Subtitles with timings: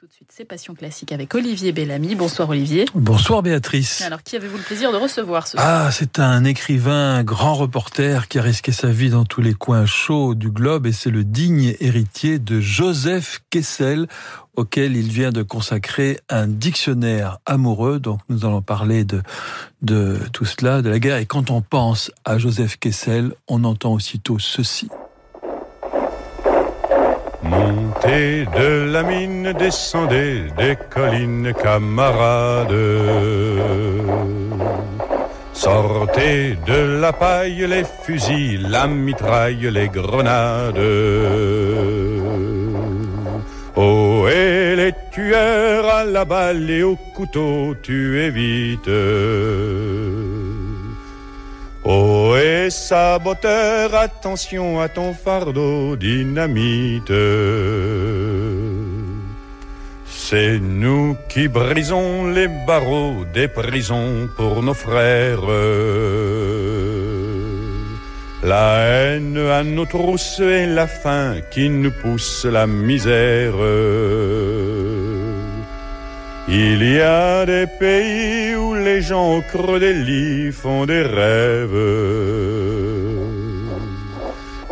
[0.00, 2.14] Tout de suite, c'est Passion Classique avec Olivier Bellamy.
[2.14, 2.86] Bonsoir Olivier.
[2.94, 4.00] Bonsoir Béatrice.
[4.00, 5.66] Alors, qui avez-vous le plaisir de recevoir ce soir?
[5.66, 9.52] Ah, c'est un écrivain, un grand reporter qui a risqué sa vie dans tous les
[9.52, 14.06] coins chauds du globe et c'est le digne héritier de Joseph Kessel
[14.56, 18.00] auquel il vient de consacrer un dictionnaire amoureux.
[18.00, 19.22] Donc nous allons parler de,
[19.82, 21.18] de tout cela, de la guerre.
[21.18, 24.88] Et quand on pense à Joseph Kessel, on entend aussitôt ceci.
[27.50, 32.72] Montez de la mine, descendez des collines, camarades.
[35.52, 40.78] Sortez de la paille les fusils, la mitraille, les grenades.
[43.76, 48.88] Oh, et les tueurs à la balle et au couteau, tuez vite.
[51.92, 57.12] Oh et saboteur, attention à ton fardeau dynamite.
[60.06, 65.48] C'est nous qui brisons les barreaux des prisons pour nos frères.
[68.44, 73.58] La haine à nos trousses et la faim qui nous pousse la misère.
[76.52, 81.70] Il y a des pays où les gens au creux des lits font des rêves.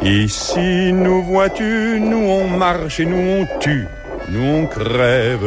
[0.03, 3.87] Ici, nous vois-tu, nous on marche et nous on tue,
[4.29, 5.47] nous on crève.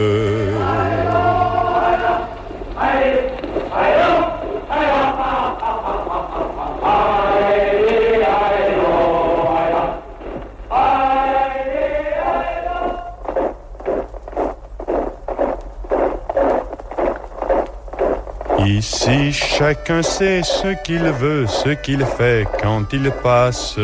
[18.65, 23.77] Ici, chacun sait ce qu'il veut, ce qu'il fait quand il passe.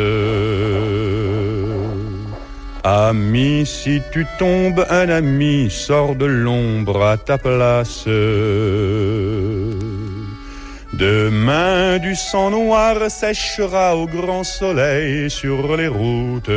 [2.84, 8.06] Ami, si tu tombes, un ami sort de l'ombre à ta place.
[10.94, 16.50] Demain, du sang noir séchera au grand soleil sur les routes.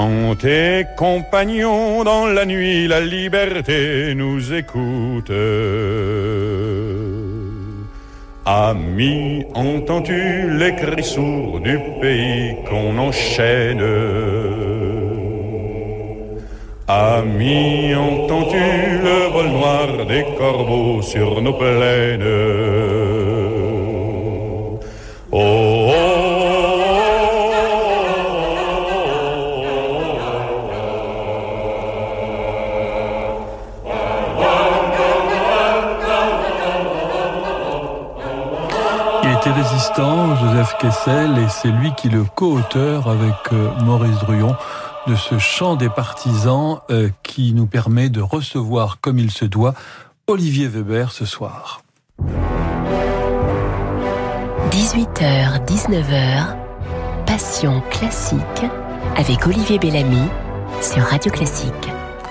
[0.00, 5.30] Chantez, compagnons, dans la nuit, la liberté nous écoute.
[8.46, 10.22] Amis, entends-tu
[10.58, 13.84] les cris sourds du pays qu'on enchaîne?
[16.88, 18.64] Amis, entends-tu
[19.06, 23.09] le vol noir des corbeaux sur nos plaines?
[40.78, 44.54] Kessel, et c'est lui qui est le co-auteur avec euh, Maurice Druon
[45.06, 49.74] de ce chant des partisans euh, qui nous permet de recevoir comme il se doit
[50.26, 51.82] Olivier Weber ce soir.
[54.70, 56.56] 18h, 19h,
[57.26, 58.64] Passion classique
[59.16, 60.28] avec Olivier Bellamy
[60.80, 61.88] sur Radio Classique.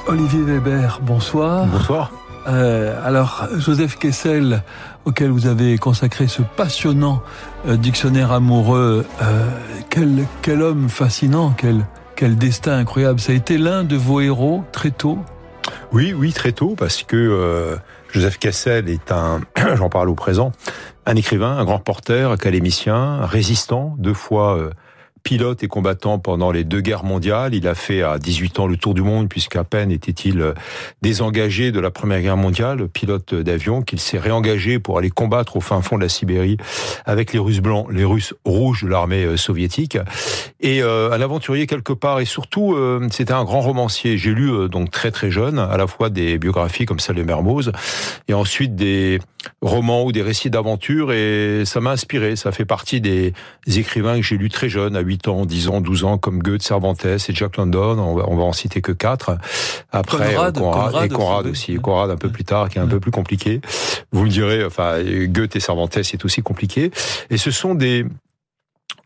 [0.08, 1.66] Olivier Weber, bonsoir.
[1.68, 2.12] Bonsoir.
[2.48, 4.64] Euh, alors, Joseph Kessel,
[5.06, 7.22] auquel vous avez consacré ce passionnant
[7.68, 9.48] euh, dictionnaire amoureux, euh,
[9.90, 11.86] quel, homme fascinant, quel,
[12.16, 13.20] quel destin incroyable.
[13.20, 15.20] Ça a été l'un de vos héros très tôt?
[15.92, 17.78] Oui, oui, très tôt, parce que
[18.12, 19.42] Joseph Kessel est un,
[19.76, 20.52] j'en parle au présent,
[21.06, 24.70] un écrivain, un grand reporter, académicien, résistant, deux fois
[25.24, 27.53] pilote et combattant pendant les deux guerres mondiales.
[27.53, 30.53] Il a fait à 18 ans le tour du monde, puisqu'à peine était-il euh,
[31.02, 35.62] désengagé de la Première Guerre mondiale, pilote d'avion, qu'il s'est réengagé pour aller combattre au
[35.62, 36.58] fin fond de la Sibérie
[37.06, 39.97] avec les Russes blancs, les Russes rouges de l'armée euh, soviétique.
[40.62, 42.78] Et euh, un aventurier quelque part, et surtout,
[43.12, 44.18] c'était un grand romancier.
[44.18, 47.72] J'ai lu donc très très jeune, à la fois des biographies comme celle de Mermoz,
[48.28, 49.19] et ensuite des
[49.62, 52.35] romans ou des récits d'aventure, et ça m'a inspiré.
[52.35, 53.34] Ça fait partie des
[53.68, 56.62] écrivains que j'ai lus très jeune, à 8 ans, 10 ans, 12 ans, comme Goethe,
[56.62, 57.97] Cervantes et Jack London.
[57.97, 59.38] On va, on va en citer que quatre.
[59.91, 61.76] Après, Conrad, Conrad, et Conrad aussi.
[61.76, 63.59] Conrad un peu plus tard, qui est un peu plus compliqué.
[64.11, 66.91] Vous me direz, enfin, Goethe et Cervantes, c'est aussi compliqué.
[67.32, 68.06] Et ce sont des,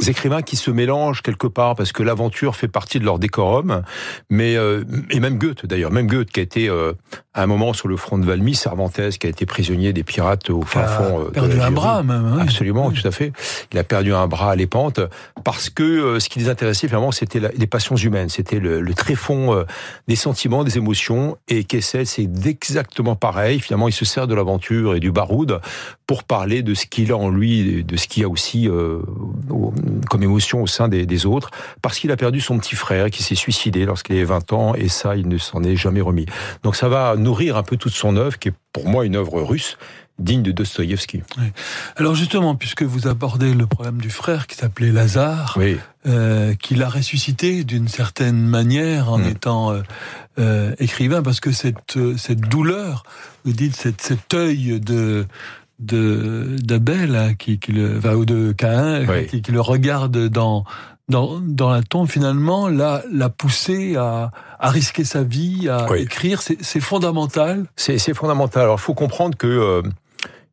[0.07, 3.83] écrivains qui se mélangent quelque part parce que l'aventure fait partie de leur décorum,
[4.29, 6.93] mais euh, et même Goethe d'ailleurs, même Goethe qui a été euh,
[7.33, 10.49] à un moment sur le front de Valmy, Cervantes qui a été prisonnier des pirates
[10.49, 12.25] au fin fond euh, perdu un bras même.
[12.25, 12.39] Hein.
[12.41, 13.31] Absolument, tout à fait.
[13.71, 14.99] Il a perdu un bras à l'épante
[15.43, 19.63] parce que ce qui les intéressait finalement c'était les passions humaines, c'était le, le tréfond
[20.07, 22.27] des sentiments, des émotions et Kessel c'est?
[22.45, 23.59] Exactement pareil.
[23.59, 25.59] Finalement, il se sert de l'aventure et du baroud
[26.13, 28.99] pour parler de ce qu'il a en lui, de ce qu'il a aussi euh,
[30.11, 31.49] comme émotion au sein des, des autres,
[31.81, 34.89] parce qu'il a perdu son petit frère qui s'est suicidé lorsqu'il avait 20 ans, et
[34.89, 36.27] ça, il ne s'en est jamais remis.
[36.61, 39.41] Donc ça va nourrir un peu toute son œuvre, qui est pour moi une œuvre
[39.41, 39.79] russe,
[40.19, 41.23] digne de Dostoïevski.
[41.39, 41.45] Oui.
[41.95, 45.77] Alors justement, puisque vous abordez le problème du frère qui s'appelait Lazare, Oui.
[46.05, 49.27] euh, qu'il a ressuscité d'une certaine manière en Mm.
[49.29, 49.81] étant euh,
[50.37, 53.03] euh, écrivain, parce que cette, cette douleur,
[53.45, 55.25] vous dites cette, cet œil de
[55.79, 59.27] de d'Abel hein, qui, qui le enfin, ou de Caïn Oui.
[59.27, 60.63] qui, qui le regarde dans
[61.09, 66.01] dans, dans la tombe finalement l'a l'a poussé à, à risquer sa vie à Oui.
[66.01, 68.63] écrire c'est fondamental C'est c'est fondamental.
[68.63, 69.81] Alors, il faut comprendre que euh,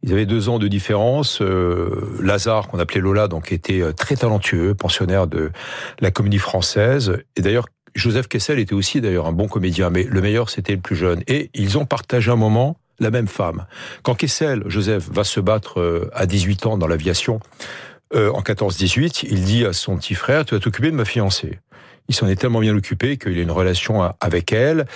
[0.02, 1.40] ils avaient deux ans de différence.
[1.42, 5.50] Euh, Lazare, qu'on appelait Lola, donc était euh, très talentueux, pensionnaire de
[6.00, 7.18] la comédie française.
[7.36, 10.80] Et d'ailleurs, Joseph Kessel était aussi d'ailleurs un bon comédien, mais le meilleur c'était le
[10.80, 11.22] plus jeune.
[11.28, 13.66] Et ils ont partagé un moment la même femme.
[14.02, 17.40] Quand Kessel, Joseph, va se battre euh, à 18 ans dans l'aviation,
[18.14, 21.58] euh, en 14-18, il dit à son petit frère, tu vas t'occuper de ma fiancée.
[22.10, 24.86] Il s'en est tellement bien occupé qu'il a une relation avec elle.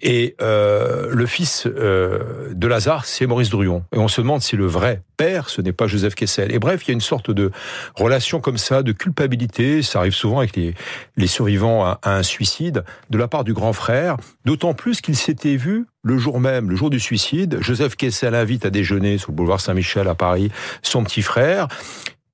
[0.00, 3.84] Et euh, le fils euh, de Lazare, c'est Maurice Druon.
[3.94, 6.50] Et on se demande si le vrai père, ce n'est pas Joseph Kessel.
[6.50, 7.50] Et bref, il y a une sorte de
[7.94, 9.82] relation comme ça, de culpabilité.
[9.82, 10.74] Ça arrive souvent avec les,
[11.18, 14.16] les survivants à, à un suicide, de la part du grand frère.
[14.46, 17.58] D'autant plus qu'il s'était vu le jour même, le jour du suicide.
[17.60, 21.68] Joseph Kessel invite à déjeuner sur le boulevard Saint-Michel à Paris son petit frère.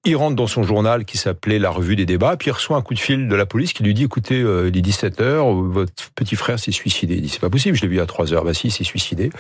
[0.04, 2.82] Il rentre dans son journal qui s'appelait La Revue des débats, puis il reçoit un
[2.82, 5.52] coup de fil de la police qui lui dit écoutez, euh, il est 17 heures,
[5.52, 7.16] votre petit frère s'est suicidé.
[7.16, 8.44] Il dit c'est pas possible, je l'ai vu à 3 heures.
[8.44, 9.30] Bah si, il s'est suicidé.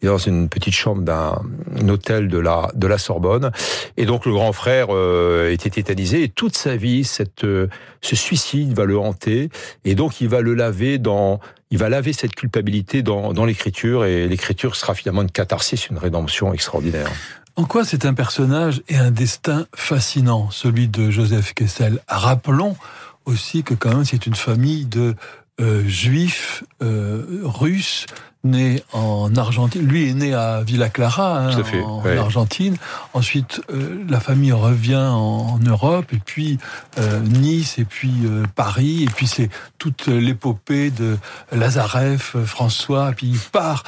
[0.00, 1.42] Il est dans une petite chambre d'un
[1.88, 3.52] hôtel de la de la Sorbonne.
[3.98, 7.68] Et donc le grand frère euh, était tétanisé et toute sa vie, cette euh,
[8.00, 9.50] ce suicide va le hanter
[9.84, 11.38] et donc il va le laver dans
[11.70, 15.98] il va laver cette culpabilité dans, dans l'écriture et l'écriture sera finalement une catharsis, une
[15.98, 17.10] rédemption extraordinaire.
[17.58, 21.98] En quoi c'est un personnage et un destin fascinant, celui de Joseph Kessel?
[22.06, 22.76] Rappelons
[23.24, 25.16] aussi que quand même c'est une famille de
[25.60, 28.06] euh, juifs euh, russes
[28.48, 29.82] nés en Argentine.
[29.86, 32.16] Lui est né à Villa Clara, hein, fait, en, ouais.
[32.16, 32.76] Argentine.
[33.14, 36.58] Ensuite, euh, la famille revient en, en Europe, et puis
[36.98, 41.16] euh, Nice, et puis euh, Paris, et puis c'est toute l'épopée de
[41.52, 43.12] Lazareff, François.
[43.16, 43.84] Puis il part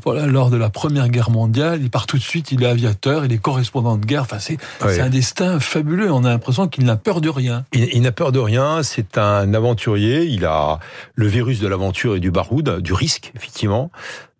[0.00, 1.80] pour lors de la Première Guerre mondiale.
[1.82, 2.52] Il part tout de suite.
[2.52, 4.22] Il est aviateur, il est correspondant de guerre.
[4.22, 4.94] Enfin, c'est Ouais.
[4.94, 6.10] c'est un destin fabuleux.
[6.10, 7.64] On a l'impression qu'il n'a peur de rien.
[7.72, 10.78] Il, il n'a peur de rien, c'est un aventurier, il a
[11.14, 13.71] le virus de l'aventure et du baroud, du risque, effectivement,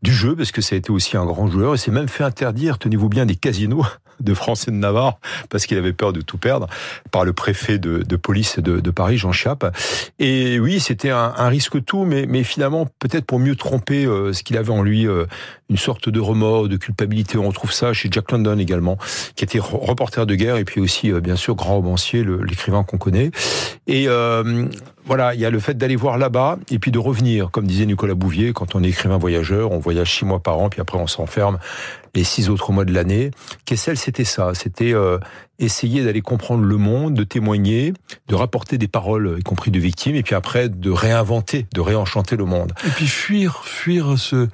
[0.02, 2.25] du jeu, parce que ça a été aussi un grand joueur, et s'est même fait
[2.25, 3.87] interdire, tenez-vous bien, des casinos
[4.20, 5.19] de France et de Navarre,
[5.49, 6.67] parce qu'il avait peur de tout perdre,
[7.11, 9.64] par le préfet de, police de, Paris, Jean Chiappe.
[10.19, 14.56] Et oui, c'était un, risque tout, mais, finalement, peut-être pour mieux tromper euh, ce qu'il
[14.56, 15.26] avait en lui, euh,
[15.70, 17.38] une sorte de remords, de culpabilité.
[17.38, 18.99] On trouve ça chez Jack London également,
[19.37, 22.82] qui était re- reporter de guerre, et puis aussi, euh, bien sûr, grand romancier, l'écrivain
[22.82, 23.31] qu'on connaît.
[23.87, 24.06] Et
[25.04, 27.50] voilà, il y a le fait d'aller voir là-bas et puis de revenir.
[27.50, 30.69] Comme disait Nicolas Bouvier, quand on est écrivain voyageur, on voyage six mois par an,
[30.69, 31.58] puis après on s'enferme
[32.14, 33.31] les six autres mois de l'année.
[33.64, 34.52] Kessel, c'était ça.
[34.54, 35.19] C'était euh,
[35.58, 37.94] essayer d'aller comprendre le monde, de témoigner,
[38.28, 42.37] de rapporter des paroles, y compris de victimes, et puis après de réinventer, de réenchanter
[42.37, 42.72] le monde.
[42.87, 44.48] Et puis fuir, fuir ce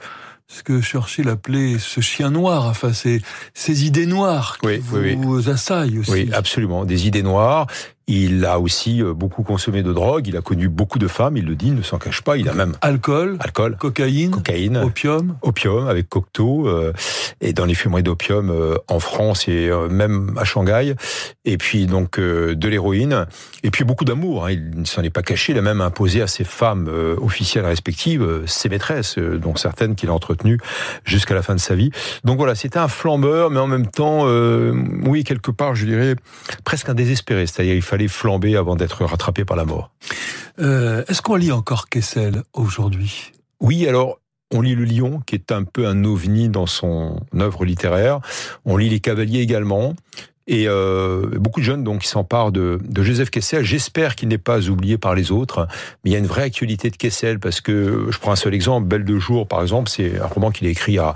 [0.51, 3.21] ce que Churchill appelait ce chien noir, enfin ces,
[3.53, 5.51] ces idées noires qui Oui, vous oui, oui.
[5.51, 6.11] assaillent aussi.
[6.11, 6.87] Oui, absolument.
[6.87, 7.67] Des idées noires.
[8.09, 10.27] Il a aussi euh, beaucoup consommé de drogue.
[10.27, 11.37] Il a connu beaucoup de femmes.
[11.37, 12.37] Il le dit, il ne s'en cache pas.
[12.37, 14.79] Il a même Alcool, alcool, cocaïne, cocaïne.
[14.79, 15.37] opium.
[15.43, 16.93] opium avec Cocteau euh,
[17.41, 20.95] et dans les fumeries d'opium euh, en France et euh, même à Shanghai
[21.45, 23.27] et puis donc de l'héroïne
[23.63, 24.53] et puis beaucoup d'amour hein.
[24.53, 26.91] il ne s'en est pas caché il a même imposé à ses femmes
[27.21, 30.59] officielles respectives ses maîtresses dont certaines qu'il a entretenues
[31.05, 31.91] jusqu'à la fin de sa vie
[32.25, 34.25] donc voilà c'était un flambeur mais en même temps
[35.07, 36.17] oui quelque part je dirais
[36.65, 39.91] presque un désespéré c'est-à-dire il fallait flamber avant d'être rattrapé par la mort
[40.61, 43.33] Euh, Est-ce qu'on lit encore Kessel aujourd'hui?
[43.61, 44.21] Oui, alors
[44.55, 48.21] on lit Le Lion, qui est un peu un ovni dans son œuvre littéraire.
[48.65, 49.95] On lit Les Cavaliers également.
[50.51, 53.65] Et euh, beaucoup de jeunes donc qui s'emparent de, de Joseph Kessel.
[53.65, 55.69] J'espère qu'il n'est pas oublié par les autres.
[56.03, 58.55] Mais il y a une vraie actualité de Kessel parce que je prends un seul
[58.55, 58.89] exemple.
[58.89, 61.15] Belle de jour, par exemple, c'est un roman qu'il a écrit à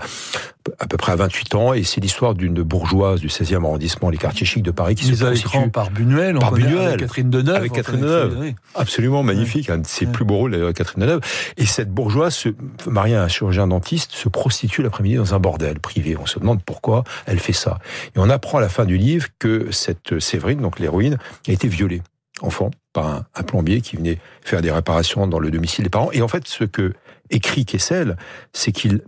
[0.78, 4.18] à peu près à 28 ans et c'est l'histoire d'une bourgeoise du 16e arrondissement, les
[4.18, 5.70] quartiers chics de Paris, qui Mise se prostitue.
[5.70, 6.78] par Buñuel, Par Buñuel.
[6.88, 7.56] avec Catherine Deneuve.
[7.56, 8.52] Avec Catherine Deneuve.
[8.74, 11.20] Absolument magnifique, un de ses plus beaux rôles d'ailleurs, Catherine Deneuve.
[11.56, 12.48] Et cette bourgeoise, se,
[12.86, 16.16] mariée à un chirurgien dentiste, se prostitue l'après-midi dans un bordel privé.
[16.20, 17.78] On se demande pourquoi elle fait ça.
[18.14, 21.68] Et on apprend à la fin du livre que cette Séverine, donc l'héroïne, a été
[21.68, 22.02] violée,
[22.40, 26.10] enfant, par un, un plombier qui venait faire des réparations dans le domicile des parents.
[26.12, 26.92] Et en fait, ce que
[27.30, 28.16] écrit Kessel,
[28.52, 29.00] c'est qu'il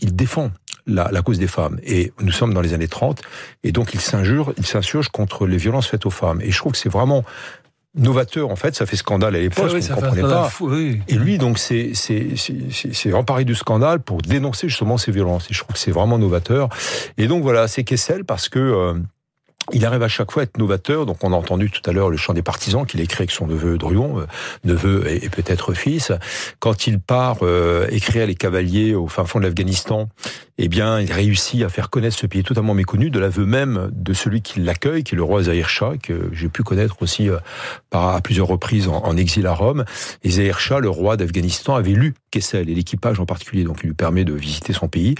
[0.00, 0.50] il défend
[0.86, 1.78] la, la cause des femmes.
[1.84, 3.22] Et nous sommes dans les années 30,
[3.64, 6.40] et donc il s'injure, il s'insurge contre les violences faites aux femmes.
[6.42, 7.24] Et je trouve que c'est vraiment
[7.98, 10.48] novateur en fait, ça fait scandale à l'époque, oui, on ne comprenait pas.
[10.50, 11.00] fou, oui.
[11.08, 15.12] Et lui, donc, c'est c'est c'est c'est- c'est emparé du scandale pour dénoncer justement ces
[15.12, 15.50] violences.
[15.50, 16.68] Et je trouve que c'est vraiment novateur.
[17.16, 18.94] Et donc voilà, c'est Kessel parce que euh,
[19.72, 21.06] il arrive à chaque fois à être novateur.
[21.06, 23.46] Donc on a entendu tout à l'heure le chant des partisans qu'il écrit avec son
[23.46, 24.26] neveu Druon, euh,
[24.64, 26.12] neveu et, peut-être fils.
[26.58, 30.08] Quand il part euh, écrire les cavaliers au fin fond de l'Afghanistan,
[30.58, 34.14] eh bien, il réussit à faire connaître ce pays totalement méconnu de l'aveu même de
[34.14, 37.38] celui qui l'accueille, qui est le roi Zahir Shah, que j'ai pu connaître aussi euh,
[37.92, 39.84] à plusieurs reprises en, en exil à Rome.
[40.22, 43.88] Et Zahir Shah, le roi d'Afghanistan, avait lu Kessel et l'équipage en particulier, donc il
[43.88, 45.14] lui permet de visiter son pays.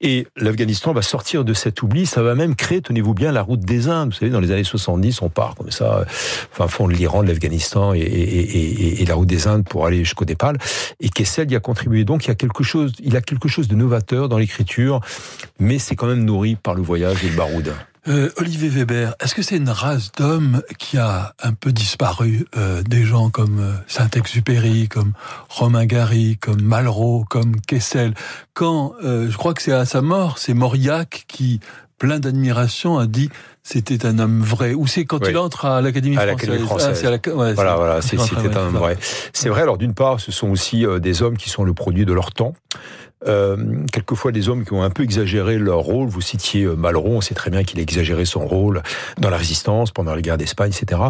[0.00, 3.60] Et l'Afghanistan va sortir de cet oubli, ça va même créer, tenez-vous bien, la route
[3.60, 6.04] des Vous savez, dans les années 70, on part comme ça, euh,
[6.52, 9.86] enfin, fond de l'Iran, de l'Afghanistan et, et, et, et la route des Indes pour
[9.86, 10.58] aller jusqu'au Népal.
[11.00, 12.04] Et Kessel y a contribué.
[12.04, 15.00] Donc il y a quelque chose, il a quelque chose de novateur dans l'écriture,
[15.58, 17.72] mais c'est quand même nourri par le voyage et le baroud.
[18.08, 22.82] Euh, Olivier Weber, est-ce que c'est une race d'hommes qui a un peu disparu euh,
[22.82, 25.12] Des gens comme euh, Saint-Exupéry, comme
[25.48, 28.14] Romain Gary, comme Malraux, comme Kessel?
[28.54, 31.58] Quand, euh, je crois que c'est à sa mort, c'est Mauriac qui,
[31.98, 33.28] plein d'admiration, a dit
[33.68, 34.74] c'était un homme vrai.
[34.74, 35.30] Ou c'est quand Oui.
[35.32, 37.02] il entre à l'Académie française.
[37.04, 38.96] Ah, la- ouais, Voilà, c'était vrai, un homme vrai.
[39.32, 42.04] C'est vrai, alors d'une part, ce sont aussi euh, des hommes qui sont le produit
[42.06, 42.52] de leur temps.
[43.28, 43.56] Euh,
[43.92, 46.08] quelquefois des hommes qui ont un peu exagéré leur rôle.
[46.08, 48.82] Vous citiez euh, Malraux, on sait très bien qu'il a exagéré son rôle
[49.18, 51.00] dans la résistance, pendant la guerre d'Espagne, etc.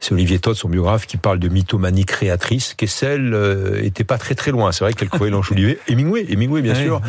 [0.00, 2.74] C'est Olivier Todd, son biographe, qui parle de mythomanie créatrice.
[2.74, 4.72] Kessel euh, était pas très très loin.
[4.72, 5.78] C'est vrai que quelquefois il enjolivait.
[5.88, 7.00] Hemingway, Hemingway bien sûr.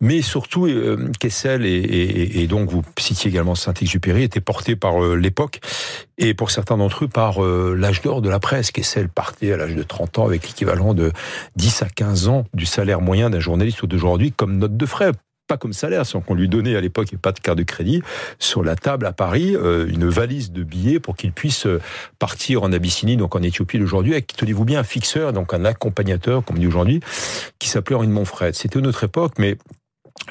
[0.00, 5.02] Mais surtout, euh, Kessel et, et- et donc vous citiez également Saint-Exupéry était porté par
[5.04, 5.60] euh, l'époque
[6.18, 8.70] et pour certains d'entre eux par euh, l'âge d'or de la presse.
[8.70, 11.12] Kessel partait à l'âge de 30 ans avec l'équivalent de
[11.56, 15.12] 10 à 15 ans du salaire moyen d'un journaliste d'aujourd'hui comme note de frais.
[15.48, 18.02] Pas comme salaire, sans qu'on lui donnait à l'époque et pas de carte de crédit
[18.38, 21.80] sur la table à Paris euh, une valise de billets pour qu'il puisse euh,
[22.18, 26.44] partir en Abyssinie, donc en Éthiopie d'aujourd'hui, avec tenez-vous bien un fixeur, donc un accompagnateur,
[26.44, 27.00] comme on dit aujourd'hui,
[27.58, 28.54] qui s'appelait Henri de Montfred.
[28.54, 29.56] C'était une autre époque, mais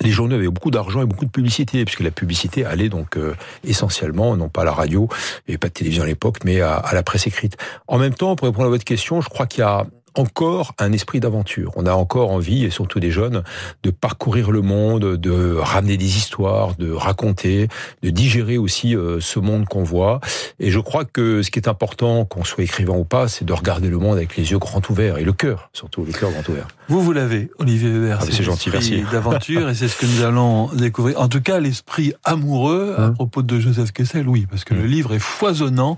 [0.02, 3.34] les journaux avaient beaucoup d'argent et beaucoup de publicité, puisque la publicité allait donc euh,
[3.64, 5.10] essentiellement, non pas à la radio,
[5.50, 7.58] avait pas de télévision à l'époque, mais à la presse écrite.
[7.88, 9.88] En même temps, pour répondre à votre question, je crois qu'il y a
[10.20, 11.72] encore un esprit d'aventure.
[11.76, 13.44] On a encore envie, et surtout des jeunes,
[13.84, 17.68] de parcourir le monde, de ramener des histoires, de raconter,
[18.04, 20.20] de digérer aussi euh, ce monde qu'on voit.
[20.60, 23.54] Et je crois que ce qui est important, qu'on soit écrivain ou pas, c'est de
[23.54, 26.48] regarder le monde avec les yeux grands ouverts et le cœur, surtout le cœur grand
[26.50, 26.68] ouvert.
[26.90, 28.20] Vous, vous l'avez, Olivier Weber.
[28.22, 29.04] Ah, c'est gentil, merci.
[29.12, 31.20] d'aventure et c'est ce que nous allons découvrir.
[31.20, 33.14] En tout cas, l'esprit amoureux à Hum.
[33.14, 34.88] propos de Joseph Kessel, oui, parce que le Hum.
[34.88, 35.98] livre est foisonnant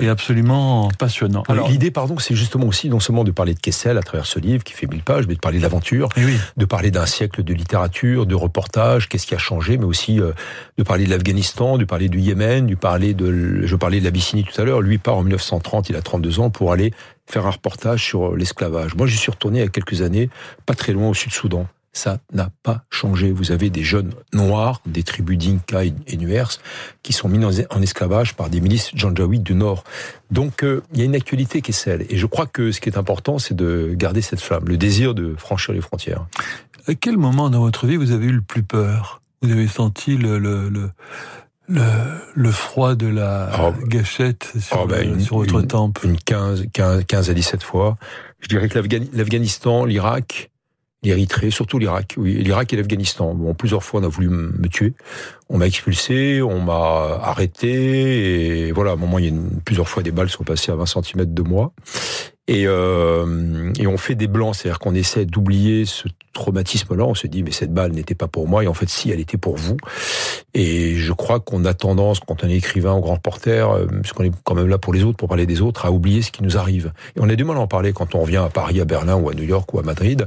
[0.00, 1.42] et absolument passionnant.
[1.48, 4.38] Alors l'idée, pardon, c'est justement aussi non seulement de parler de Kessel à travers ce
[4.38, 7.06] livre qui fait mille pages, mais de parler de l'aventure, eh oui, de parler d'un
[7.06, 10.32] siècle de littérature, de reportage, qu'est-ce qui a changé, mais aussi euh,
[10.78, 14.44] de parler de l'Afghanistan, de parler du Yémen, du parler de, je parlais de l'Abyssinie
[14.44, 14.80] tout à l'heure.
[14.82, 16.92] Lui part en 1930, il a 32 ans pour aller
[17.28, 18.94] faire un reportage sur l'esclavage.
[18.94, 20.30] Moi, j'y suis retourné il y a quelques années,
[20.66, 21.66] pas très loin au Sud-Soudan.
[21.92, 23.32] Ça n'a pas changé.
[23.32, 26.60] Vous avez des jeunes noirs, des tribus d'Inka et Nuers,
[27.02, 29.84] qui sont mis en esclavage par des milices janjaouites du Nord.
[30.30, 32.06] Donc, euh, il y a une actualité qui est celle.
[32.08, 35.14] Et je crois que ce qui est important, c'est de garder cette flamme, le désir
[35.14, 36.26] de franchir les frontières.
[36.86, 39.20] à quel moment dans votre vie vous avez eu le plus peur?
[39.42, 40.90] Vous avez senti le, le,
[41.68, 41.82] le,
[42.34, 46.16] le froid de la Oh, gâchette sur, oh, bah, une- sur votre une- tempe Une
[46.16, 47.96] 15, 15, 15 à 17 fois.
[48.40, 50.50] Je dirais que l'Afghani- l'Afghanistan, l'Irak,
[51.02, 52.14] l'Érythrée, surtout l'Irak.
[52.16, 53.34] Oui, l'Irak et l'Afghanistan.
[53.34, 54.94] Bon, plusieurs fois, on a voulu me tuer.
[55.48, 59.60] On m'a expulsé, on m'a arrêté, et voilà, à un moment, il y a une-
[59.64, 61.72] plusieurs fois des balles sont passées à 20 cm de moi.
[62.48, 67.04] Et, euh, et on fait des blancs, c'est-à-dire qu'on essaie d'oublier ce traumatisme-là.
[67.04, 69.20] On se dit, mais cette balle n'était pas pour moi, et en fait, si, elle
[69.20, 69.76] était pour vous.
[70.54, 74.14] Et je crois qu'on a tendance, quand on est écrivain ou grand reporter, euh, parce
[74.14, 76.30] qu'on est quand même là pour les autres, pour parler des autres, à oublier ce
[76.30, 76.92] qui nous arrive.
[77.16, 79.16] Et on a du mal à en parler quand on revient à Paris, à Berlin
[79.16, 80.26] ou à New York ou à Madrid.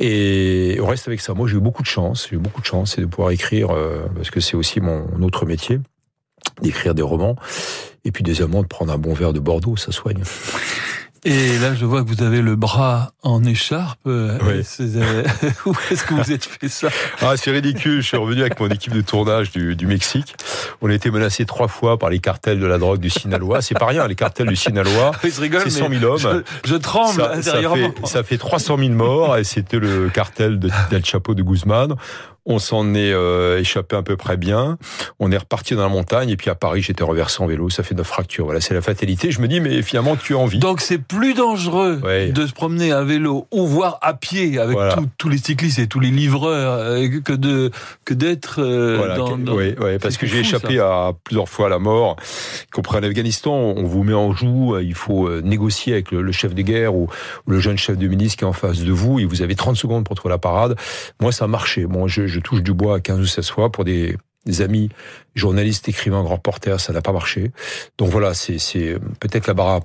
[0.00, 1.32] Et on reste avec ça.
[1.32, 2.26] Moi, j'ai eu beaucoup de chance.
[2.28, 5.22] J'ai eu beaucoup de chance, c'est de pouvoir écrire, euh, parce que c'est aussi mon
[5.22, 5.78] autre métier,
[6.60, 7.36] d'écrire des romans.
[8.04, 10.22] Et puis, deuxièmement, de prendre un bon verre de Bordeaux, ça soigne.
[11.28, 13.98] Et là, je vois que vous avez le bras en écharpe.
[14.06, 14.62] Euh, Oui.
[14.80, 15.24] euh,
[15.66, 16.86] Où est-ce que vous êtes fait ça?
[17.20, 18.00] Ah, c'est ridicule.
[18.00, 20.36] Je suis revenu avec mon équipe de tournage du, du Mexique.
[20.82, 23.60] On a été menacé trois fois par les cartels de la drogue du Sinaloa.
[23.60, 25.10] C'est pas rien, les cartels du Sinaloa.
[25.22, 26.18] C'est 100 000 hommes.
[26.64, 27.92] Je, je tremble Ça, ça intérieurement.
[28.02, 31.96] fait, ça fait 300 000 morts et c'était le cartel de, d'El Chapo de Guzman.
[32.48, 34.78] On s'en est euh, échappé à peu près bien.
[35.18, 37.70] On est reparti dans la montagne et puis à Paris, j'étais reversé en vélo.
[37.70, 38.44] Ça fait neuf fractures.
[38.44, 39.32] Voilà, c'est la fatalité.
[39.32, 40.60] Je me dis, mais finalement, tu as envie.
[40.60, 42.00] Donc c'est plus dangereux
[42.32, 44.78] de se promener à vélo ou voir à pied avec
[45.18, 47.72] tous les cyclistes et tous les livreurs euh, que de
[48.04, 52.14] que d'être euh, dans, Oui, parce que j'ai échappé à plusieurs fois à la mort.
[52.72, 54.78] Compris en Afghanistan, on vous met en joue.
[54.78, 57.08] Il faut négocier avec le, chef de guerre ou,
[57.48, 59.76] le jeune chef de ministre qui est en face de vous et vous avez 30
[59.76, 60.76] secondes pour trouver la parade.
[61.20, 61.86] Moi, ça a marché.
[61.86, 64.16] Bon, je je touche du bois 15 ou 16 fois pour des,
[64.60, 64.90] amis
[65.34, 67.50] journalistes, écrivains, grands reporters, ça n'a pas marché.
[67.98, 69.80] Donc voilà, c'est peut-être la barre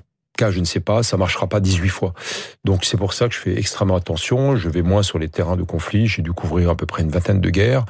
[0.50, 2.14] je ne sais pas, ça marchera pas 18 fois.
[2.64, 5.56] Donc c'est pour ça que je fais extrêmement attention, je vais moins sur les terrains
[5.56, 7.84] de conflit, j'ai dû couvrir à peu près une vingtaine de guerres,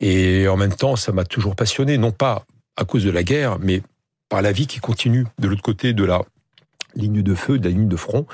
[0.00, 2.44] et en même temps, ça m'a toujours passionné, non pas
[2.76, 3.82] à cause de la guerre, mais
[4.28, 6.22] par la vie qui continue de l'autre côté de la
[6.96, 8.26] ligne de feu, de la ligne de front.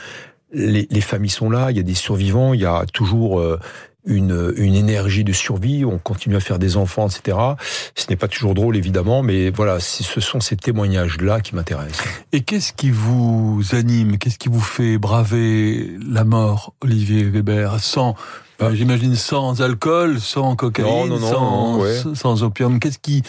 [0.53, 3.61] Les, familles sont là, il y a des survivants, il y a toujours euh,
[4.04, 7.37] une, une énergie de survie, on continue à faire des enfants, etc.
[7.95, 12.07] Ce n'est pas toujours drôle, évidemment, mais voilà, ce sont ces témoignages-là qui m'intéressent.
[12.33, 18.14] Et qu'est-ce qui vous anime Qu'est-ce qui vous fait braver la mort, Olivier Weber Sans,
[18.62, 21.80] euh, j'imagine, sans alcool, sans cocaïne, sans,
[22.14, 22.80] sans, opium.
[22.80, 23.23] Qu'est-ce qui,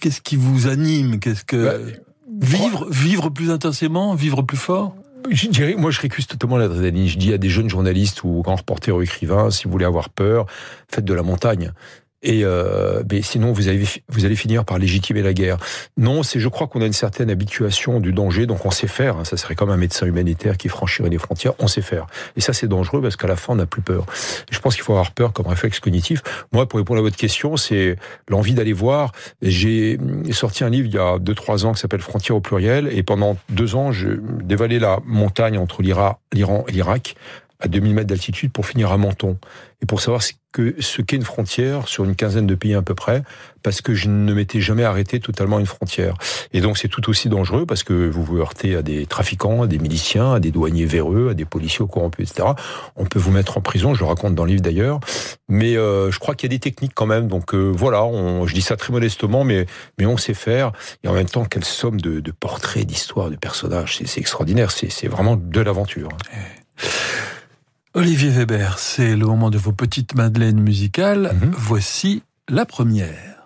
[0.00, 1.20] qu'est-ce qui vous anime?
[1.20, 1.92] Qu'est-ce que bah,
[2.40, 4.94] vivre, vivre plus intensément, vivre plus fort?
[5.30, 7.06] Je dirais, moi, je récuse totalement l'adrénaline.
[7.06, 10.10] Je dis à des jeunes journalistes ou grands reporters ou écrivains, si vous voulez avoir
[10.10, 10.46] peur,
[10.88, 11.72] faites de la montagne.
[12.22, 15.56] Et euh, sinon, vous, avez, vous allez finir par légitimer la guerre.
[15.96, 19.18] Non, c'est, je crois qu'on a une certaine habituation du danger, donc on sait faire.
[19.18, 19.24] Hein.
[19.24, 21.52] ça serait comme un médecin humanitaire qui franchirait les frontières.
[21.60, 22.06] On sait faire.
[22.36, 24.06] Et ça, c'est dangereux parce qu'à la fin, on n'a plus peur.
[24.50, 26.22] je pense qu'il faut avoir peur comme réflexe cognitif.
[26.52, 27.96] Moi, pour répondre à votre question, c'est
[28.28, 29.12] l'envie d'aller voir.
[29.40, 29.98] J'ai
[30.32, 33.02] sorti un livre il y a deux trois ans qui s'appelle Frontières au pluriel, et
[33.02, 34.08] pendant deux ans, je
[34.42, 36.18] dévalais la montagne entre l'Iran
[36.68, 37.14] et l'Irak
[37.60, 39.38] à 2000 mètres d'altitude pour finir à Menton
[39.82, 42.82] et pour savoir ce que ce qu'est une frontière sur une quinzaine de pays à
[42.82, 43.22] peu près,
[43.62, 46.14] parce que je ne m'étais jamais arrêté totalement à une frontière.
[46.52, 49.66] Et donc c'est tout aussi dangereux parce que vous vous heurtez à des trafiquants, à
[49.66, 52.48] des miliciens, à des douaniers véreux, à des policiers corrompus, etc.
[52.96, 55.00] On peut vous mettre en prison, je le raconte dans le livre d'ailleurs.
[55.48, 57.28] Mais euh, je crois qu'il y a des techniques quand même.
[57.28, 58.08] Donc euh, voilà,
[58.46, 59.66] je dis ça très modestement, mais
[59.98, 60.72] mais on sait faire.
[61.04, 64.70] Et en même temps, quelle somme de, de portraits, d'histoires, de personnages, c'est extraordinaire.
[64.70, 66.08] C'est vraiment de l'aventure.
[67.94, 71.32] Olivier Weber, c'est le moment de vos petites madeleines musicales.
[71.32, 71.52] Mhm.
[71.56, 73.38] Voici la première.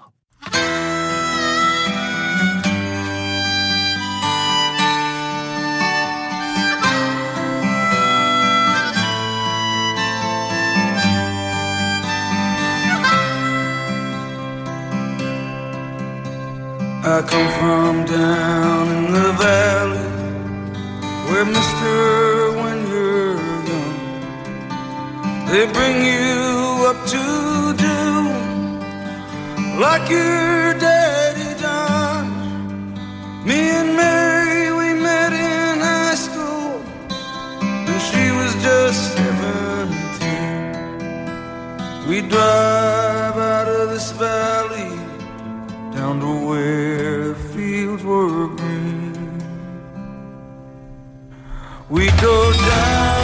[17.04, 20.08] I come from down in the valley
[21.28, 21.92] where Mr.
[22.62, 22.81] When you're young,
[25.52, 28.00] they bring you up to do
[29.78, 32.30] like your daddy done.
[33.44, 36.80] Me and Mary, we met in high school
[37.86, 40.72] when she was just seventeen.
[42.08, 44.96] We drive out of this valley
[45.94, 49.12] down to where the fields were green.
[51.90, 53.21] We go down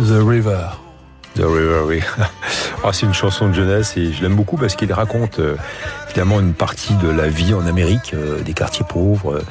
[0.00, 0.70] The River.
[1.36, 2.00] The River, oui.
[2.84, 5.56] ah, c'est une chanson de jeunesse et je l'aime beaucoup parce qu'il raconte euh,
[6.06, 9.42] évidemment une partie de la vie en Amérique, euh, des quartiers pauvres, euh,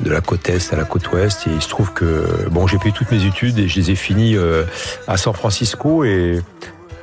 [0.00, 1.46] de la côte est à la côte ouest.
[1.46, 3.96] Et il se trouve que bon, j'ai payé toutes mes études et je les ai
[3.96, 4.36] finies
[5.06, 6.40] à San Francisco et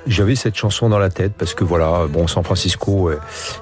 [0.07, 3.11] j'avais cette chanson dans la tête parce que voilà, bon, San Francisco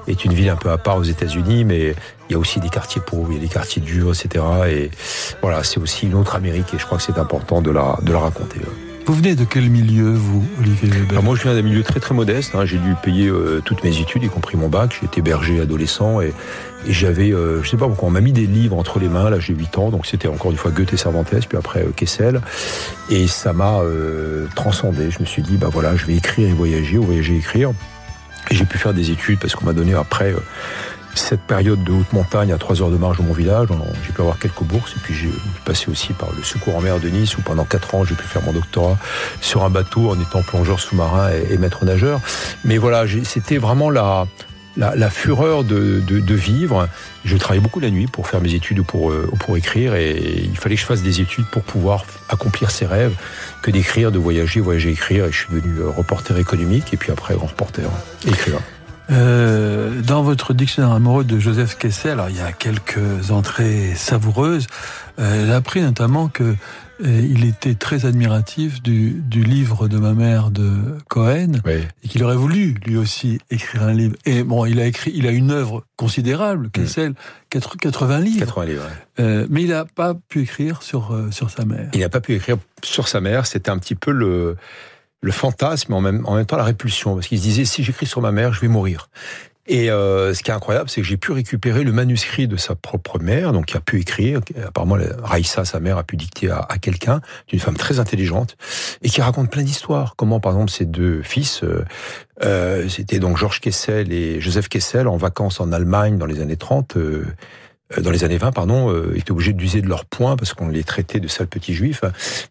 [0.08, 1.94] est une ville un peu à part aux États-Unis, mais
[2.28, 4.44] il y a aussi des quartiers pauvres, il y a des quartiers durs, etc.
[4.68, 4.90] Et
[5.42, 8.12] voilà, c'est aussi une autre Amérique et je crois que c'est important de la de
[8.12, 8.60] la raconter.
[9.10, 12.14] Vous venez de quel milieu, vous, Olivier Weber Moi, je viens d'un milieu très très
[12.14, 12.54] modeste.
[12.54, 12.64] Hein.
[12.64, 14.96] J'ai dû payer euh, toutes mes études, y compris mon bac.
[15.02, 16.32] J'étais berger adolescent et,
[16.86, 19.28] j'avais, euh, je sais pas pourquoi, on m'a mis des livres entre les mains.
[19.28, 21.90] Là, j'ai 8 ans, donc c'était encore une fois Goethe et Cervantes, puis après euh,
[21.90, 22.40] Kessel.
[23.10, 23.80] Et ça m'a
[24.54, 25.10] transcendé.
[25.10, 27.72] Je me suis dit, bah voilà, je vais écrire et voyager, ou voyager et écrire.
[28.48, 30.36] Et j'ai pu faire des études parce qu'on m'a donné après
[31.14, 33.68] cette période de haute montagne à 3 heures de marche de mon village,
[34.06, 35.30] j'ai pu avoir quelques bourses et puis j'ai
[35.64, 38.24] passé aussi par le secours en mer de Nice où pendant 4 ans j'ai pu
[38.24, 38.96] faire mon doctorat
[39.40, 42.20] sur un bateau en étant plongeur sous-marin et, maître nageur.
[42.64, 44.26] Mais voilà, c'était vraiment la,
[45.10, 46.88] fureur de, vivre.
[47.24, 50.56] Je travaillais beaucoup la nuit pour faire mes études ou pour, euh, écrire et il
[50.56, 53.14] fallait que je fasse des études pour pouvoir accomplir ces rêves
[53.62, 55.26] que d'écrire, de voyager, voyager, écrire.
[55.26, 57.90] Et je suis devenu euh, reporter économique et puis après grand reporter
[58.26, 58.60] écrivain.
[59.10, 64.66] Euh, dans votre dictionnaire amoureux de Joseph Kessel, alors il y a quelques entrées savoureuses.
[65.18, 66.54] Euh, elle a appris notamment que
[67.02, 72.36] il était très admiratif du, du, livre de ma mère de Cohen et qu'il aurait
[72.36, 74.16] voulu lui aussi écrire un livre.
[74.26, 76.70] Et bon, il a écrit, il a une œuvre considérable, mm.
[76.70, 77.14] Kessel,
[77.48, 78.40] 80 livres.
[78.40, 78.82] 80 livres.
[79.18, 81.88] Euh, mais il n'a pas pu écrire sur euh, sur sa mère.
[81.94, 83.46] Il n'a pas pu écrire sur sa mère.
[83.46, 84.56] C'était un petit peu le
[85.20, 88.32] le fantasme, en même, temps la répulsion, parce qu'il se disait si j'écris sur ma
[88.32, 89.08] mère, je vais mourir.
[89.66, 92.74] Et euh, ce qui est incroyable, c'est que j'ai pu récupérer le manuscrit de sa
[92.74, 94.40] propre mère, donc qui a pu écrire.
[94.66, 98.56] Apparemment, Raïssa, sa mère, a pu dicter à, quelqu'un, d'une femme très intelligente,
[99.02, 100.14] et qui raconte plein d'histoires.
[100.16, 101.84] Comment, par exemple, ses deux fils, euh,
[102.42, 106.56] euh c'était donc Georges Kessel et Joseph Kessel, en vacances en Allemagne dans les années
[106.56, 107.26] 30, euh,
[107.98, 110.84] dans les années 20, pardon, euh, étaient obligés d'user de leurs points parce qu'on les
[110.84, 112.02] traitait de sales petits juifs.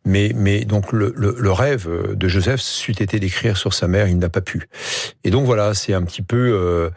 [0.06, 4.08] Mais, mais donc le, le, le rêve de Joseph c'eût été d'écrire sur sa mère,
[4.08, 4.68] il n'a pas pu.
[5.24, 6.90] Et donc voilà, c'est un petit peu euh,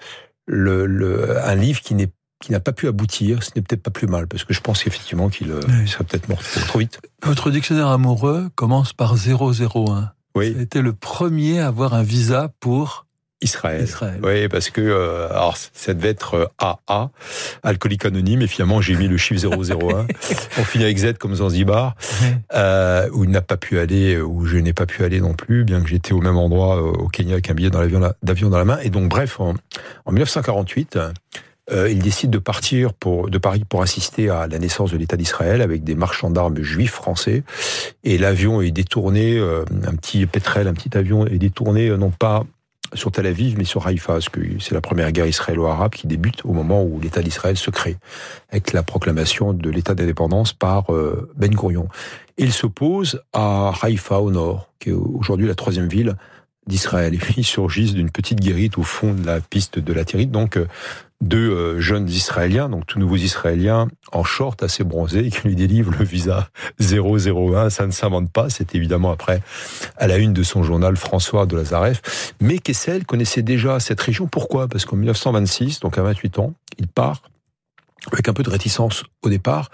[0.46, 2.10] le, le, un livre qui n'est
[2.42, 4.84] qui n'a pas pu aboutir, ce n'est peut-être pas plus mal, parce que je pense
[4.84, 5.46] effectivement qu'il
[5.86, 7.00] serait peut-être mort trop vite.
[7.22, 10.10] Votre dictionnaire amoureux commence par 001.
[10.34, 10.52] Oui.
[10.58, 13.06] C'était le premier à avoir un visa pour
[13.42, 13.86] Israël.
[14.22, 17.06] Oui, parce que euh, alors ça devait être AA, euh,
[17.62, 20.06] alcoolique anonyme, et finalement j'ai mis le chiffre 001.
[20.58, 21.94] On finit avec Z comme Zanzibar,
[22.54, 25.64] euh, où il n'a pas pu aller, où je n'ai pas pu aller non plus,
[25.64, 28.78] bien que j'étais au même endroit au Kenya avec un billet d'avion dans la main.
[28.82, 29.54] Et donc bref, en,
[30.06, 30.98] 1948.
[31.88, 35.62] il décide de partir pour, de Paris pour assister à la naissance de l'État d'Israël
[35.62, 37.42] avec des marchands d'armes juifs français.
[38.04, 42.44] Et l'avion est détourné, un petit pétrel, un petit avion est détourné, non pas
[42.94, 46.44] sur Tel Aviv, mais sur Haïfa, parce que c'est la première guerre israélo-arabe qui débute
[46.44, 47.96] au moment où l'État d'Israël se crée,
[48.50, 51.88] avec la proclamation de l'État d'indépendance par euh, Ben Gurion.
[52.38, 56.16] Il s'oppose à Haïfa au nord, qui est aujourd'hui la troisième ville
[56.66, 57.14] d'Israël.
[57.14, 60.30] Et puis ils surgissent d'une petite guérite au fond de la piste de la Tyrite.
[60.30, 60.66] Donc euh,
[61.22, 65.94] deux euh, jeunes Israéliens, donc tout nouveaux Israéliens, en short, assez bronzés, qui lui délivrent
[65.98, 66.48] le visa
[66.80, 67.70] 001.
[67.70, 68.50] Ça ne s'invente pas.
[68.50, 69.40] C'est évidemment après
[69.96, 72.34] à la une de son journal François de Lazareff.
[72.40, 74.26] Mais Kessel connaissait déjà cette région.
[74.26, 74.66] Pourquoi?
[74.68, 77.22] Parce qu'en 1926, donc à 28 ans, il part
[78.10, 79.70] avec un peu de réticence au départ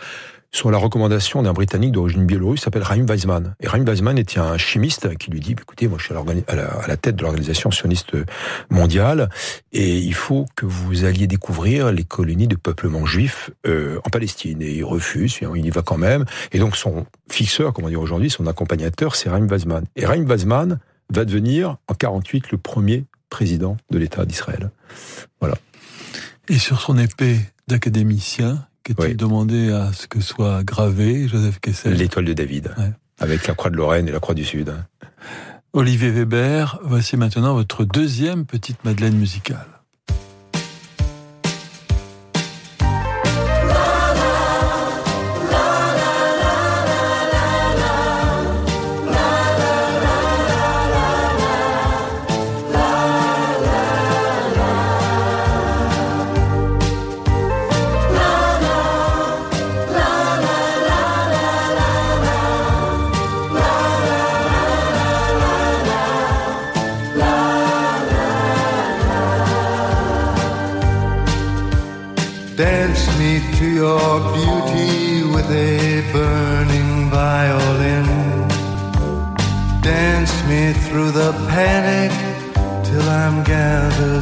[0.50, 3.54] sur la recommandation d'un Britannique d'origine biélorusse, s'appelle Raim Weizmann.
[3.60, 6.96] Et Raim Weizmann était un chimiste qui lui dit, écoutez, moi je suis à, la,
[6.96, 8.12] tête de l'organisation sioniste
[8.70, 9.28] mondiale,
[9.72, 14.62] et il faut que vous alliez découvrir les colonies de peuplement juif euh, en Palestine.
[14.62, 16.24] Et il refuse, il y va quand même.
[16.52, 19.84] Et donc son fixeur, comment dire aujourd'hui, son accompagnateur, c'est Raim Weizmann.
[19.96, 20.78] Et Raim Weizmann
[21.10, 24.70] va devenir en 48 le premier président de l'État d'Israël.
[25.40, 25.56] Voilà.
[26.48, 32.24] Et sur son épée d'académicien, qui demandé à ce que soit gravé, Joseph Kessel L'étoile
[32.24, 32.74] de David,
[33.18, 34.74] avec la croix de Lorraine et la croix du Sud.
[35.72, 39.77] Olivier Weber, voici maintenant votre deuxième petite Madeleine musicale.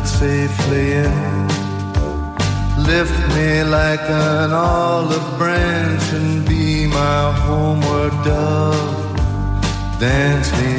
[0.06, 1.48] Safely in.
[2.90, 9.18] Lift me like an olive branch and be my homeward dove.
[9.98, 10.74] Dance me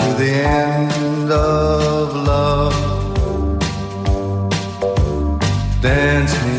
[0.00, 0.32] to the
[0.64, 2.78] end of love.
[5.80, 6.58] Dance me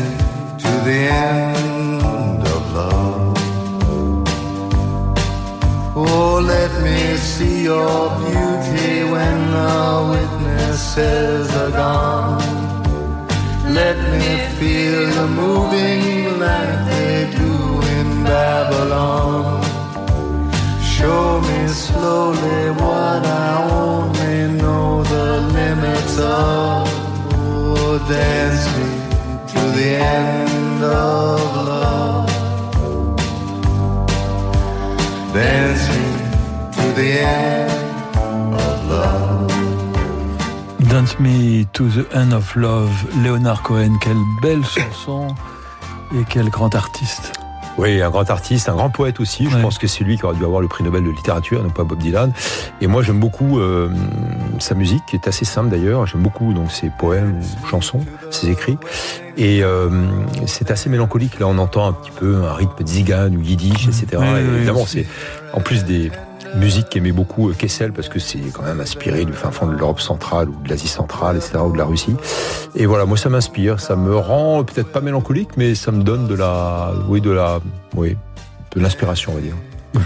[0.64, 3.36] to the end of love.
[5.96, 8.43] Oh, let me see your beauty
[10.96, 12.38] witnesses are gone.
[13.74, 19.62] Let me feel you moving like they do in Babylon.
[20.82, 26.88] Show me slowly what I only know the limits of.
[27.36, 28.90] Oh, dance me
[29.52, 32.28] to the end of love.
[35.32, 37.73] Dance me to the end
[41.20, 42.90] Me to the End of Love,
[43.22, 45.28] Leonard Cohen, quelle belle chanson
[46.14, 47.32] et quel grand artiste.
[47.76, 49.48] Oui, un grand artiste, un grand poète aussi.
[49.50, 49.62] Je Ouais.
[49.62, 51.82] pense que c'est lui qui aurait dû avoir le prix Nobel de littérature, non pas
[51.84, 52.32] Bob Dylan.
[52.80, 53.88] Et moi, j'aime beaucoup euh,
[54.60, 56.06] sa musique, qui est assez simple d'ailleurs.
[56.06, 58.00] J'aime beaucoup donc ses poèmes, chansons,
[58.30, 58.78] ses écrits.
[59.36, 59.88] Et euh,
[60.46, 61.40] c'est assez mélancolique.
[61.40, 64.22] Là, on entend un petit peu un rythme zigane ou yiddish, etc.
[64.36, 65.06] Et évidemment, c'est
[65.52, 66.12] en plus des
[66.56, 69.72] musiques qu'aimait beaucoup euh, Kessel parce que c'est quand même inspiré du fin fond de
[69.72, 71.58] l'Europe centrale ou de l'Asie centrale, etc.
[71.64, 72.14] ou de la Russie.
[72.74, 73.80] Et voilà, moi, ça m'inspire.
[73.80, 77.60] Ça me rend peut-être pas mélancolique, mais ça me donne de la, oui, de la,
[77.94, 78.16] oui,
[78.74, 79.56] de l'inspiration, on va dire.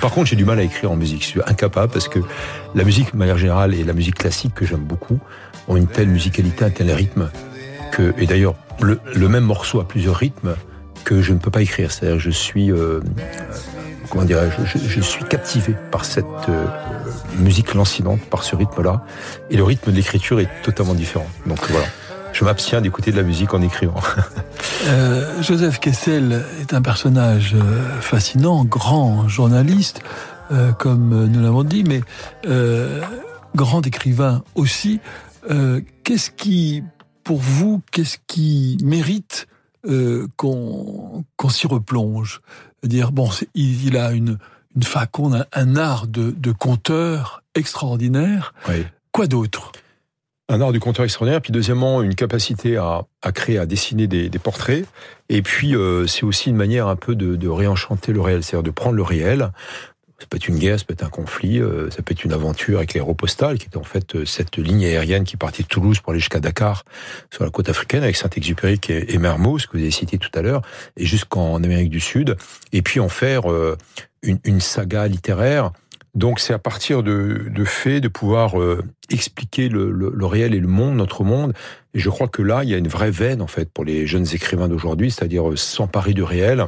[0.01, 1.23] Par contre, j'ai du mal à écrire en musique.
[1.23, 2.21] Je suis incapable parce que
[2.75, 5.19] la musique, de manière générale, et la musique classique que j'aime beaucoup,
[5.67, 7.31] ont une telle musicalité, un tel rythme
[7.93, 10.55] que, et d'ailleurs, le, le même morceau a plusieurs rythmes
[11.05, 11.91] que je ne peux pas écrire.
[11.91, 13.01] C'est-à-dire, je suis, euh,
[14.09, 16.67] comment dirais-je, je, suis captivé par cette euh,
[17.39, 19.05] musique lancinante, par ce rythme-là,
[19.51, 21.27] et le rythme de l'écriture est totalement différent.
[21.47, 21.87] Donc voilà,
[22.33, 24.01] je m'abstiens d'écouter de la musique en écrivant.
[24.87, 30.01] Euh, Joseph Kessel est un personnage euh, fascinant, grand journaliste,
[30.79, 32.01] comme nous l'avons dit, mais
[33.55, 35.01] grand écrivain aussi.
[36.05, 36.85] Qu'est-ce qui,
[37.25, 39.49] pour vous, qu'est-ce qui mérite
[40.37, 42.41] qu'on s'y replonge?
[42.85, 44.39] Dire bon, il, il a une
[44.77, 48.55] une faconde, un, un art de, de conteur extraordinaire.
[48.69, 48.87] Oui.
[49.13, 49.73] Quoi d'autre?
[50.49, 54.29] Un art du conteur extraordinaire, puis deuxièmement une capacité à, à créer, à dessiner des,
[54.29, 54.87] des portraits,
[55.29, 58.63] et puis euh, c'est aussi une manière un peu de, de réenchanter le réel, c'est-à-dire
[58.63, 59.51] de prendre le réel.
[60.21, 62.33] Ça peut être une guerre, ça peut être un conflit, euh, ça peut être une
[62.33, 66.01] aventure avec l'aéropostale, qui était en fait euh, cette ligne aérienne qui partait de Toulouse
[66.01, 66.85] pour aller jusqu'à Dakar,
[67.31, 70.63] sur la côte africaine, avec Saint-Exupéry et, Mermoz, que vous avez cité tout à l'heure,
[70.97, 72.37] et jusqu'en Amérique du Sud,
[72.73, 73.77] et puis en faire euh,
[74.23, 75.71] une, une saga littéraire
[76.19, 80.53] donc c'est à partir de, de faits, de pouvoir euh, expliquer le, le, le, réel
[80.53, 81.53] et le monde, notre monde.
[81.95, 84.07] Et je crois que là, il y a une vraie veine en fait pour les
[84.07, 86.67] jeunes écrivains d'aujourd'hui, c'est-à-dire euh, s'emparer du réel,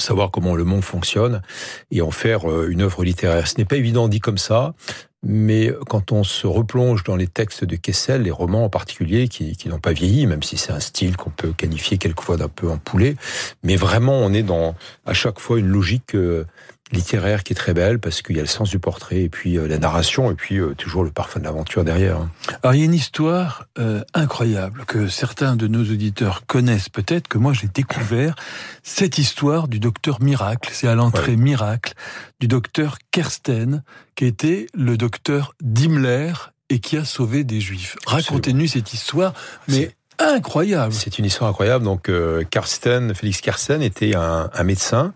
[0.00, 1.42] savoir comment le monde fonctionne
[1.90, 3.46] et en faire euh, une œuvre littéraire.
[3.46, 4.74] Ce n'est pas évident dit comme ça,
[5.22, 9.56] mais quand on se replonge dans les textes de Kessel, les romans en particulier, qui,
[9.66, 13.16] n'ont pas vieilli, même si c'est un style qu'on peut qualifier quelquefois d'un peu empoulé,
[13.62, 16.46] mais vraiment on est dans à chaque fois une logique euh,
[16.92, 19.56] littéraire qui est très belle parce qu'il y a le sens du portrait et puis
[19.58, 22.16] euh, la narration et puis euh, toujours le parfum de l'aventure derrière.
[22.18, 22.30] hein.
[22.62, 27.28] Alors il y a une histoire euh, incroyable que certains de nos auditeurs connaissent peut-être,
[27.28, 28.34] que moi j'ai découvert,
[28.82, 31.36] cette histoire du docteur Miracle, c'est à l'entrée Ouais.
[31.36, 31.92] Miracle,
[32.40, 33.82] du docteur Kersten,
[34.16, 36.32] qui était le docteur d'Himmler
[36.70, 37.96] et qui a sauvé des juifs.
[38.06, 39.32] Racontez-nous cette histoire,
[39.68, 40.92] mais incroyable.
[40.92, 41.84] C'est une histoire incroyable.
[41.84, 42.10] Donc
[42.50, 45.12] Karsten, Félix Karsten était un, un médecin,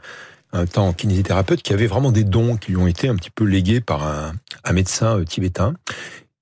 [0.55, 3.45] un temps kinésithérapeute, qui avait vraiment des dons qui lui ont été un petit peu
[3.45, 5.75] légués par un, médecin euh, tibétain.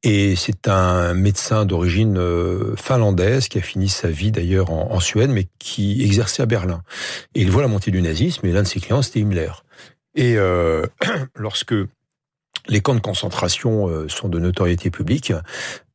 [0.04, 5.00] Et c'est un médecin d'origine euh, finlandaise qui a fini sa vie d'ailleurs en, en
[5.00, 6.82] Suède, mais qui exerçait à Berlin.
[7.34, 9.52] Et il voit la montée du nazisme, et l'un de ses clients, c'était Himmler.
[10.14, 10.86] Et euh,
[11.36, 11.74] lorsque
[12.68, 15.32] les camps de concentration euh, sont de notoriété publique,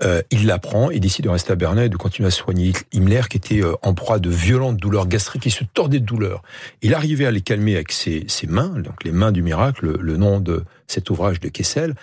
[0.04, 3.22] euh, il l'apprend et décide de rester à Berlin et de continuer à soigner Himmler,
[3.30, 6.42] qui était euh, en proie de violentes douleurs gastriques, il se tordait de douleur.
[6.82, 9.98] Il arrivait à les calmer avec ses, ses mains, donc les mains du miracle, le,
[10.02, 11.96] le nom de cet ouvrage de Kessel,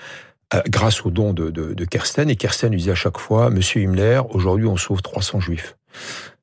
[0.54, 2.28] euh, grâce au don de, de, de Kersten.
[2.30, 5.76] Et Kersten lui disait à chaque fois, Monsieur Himmler, aujourd'hui on sauve 300 juifs.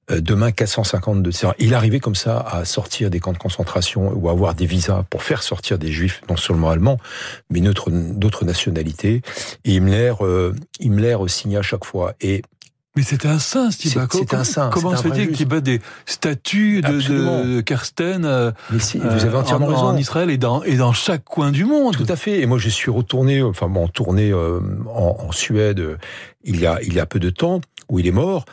[0.09, 1.31] Euh, Demain, 452.
[1.31, 4.65] C'est-à-dire, Il arrivait comme ça à sortir des camps de concentration ou à avoir des
[4.65, 6.97] visas pour faire sortir des juifs, non seulement allemands,
[7.51, 9.21] mais d'autres nationalités.
[9.63, 12.13] Et Himmler, euh, Himmler signait à chaque fois.
[12.19, 12.41] Et
[12.95, 13.91] Mais c'était un saint, type.
[14.11, 18.51] C'est- un saint, Comment se fait-il qu'il y ait des statues de, de Kersten euh,
[18.71, 19.83] mais si, vous avez euh, entièrement en, raison.
[19.83, 22.41] en Israël et dans, et dans chaque coin du monde Tout à fait.
[22.41, 24.59] Et moi, je suis retourné, enfin bon, tourné euh,
[24.93, 25.97] en, en Suède euh,
[26.43, 28.45] il y a il y a peu de temps où il est mort.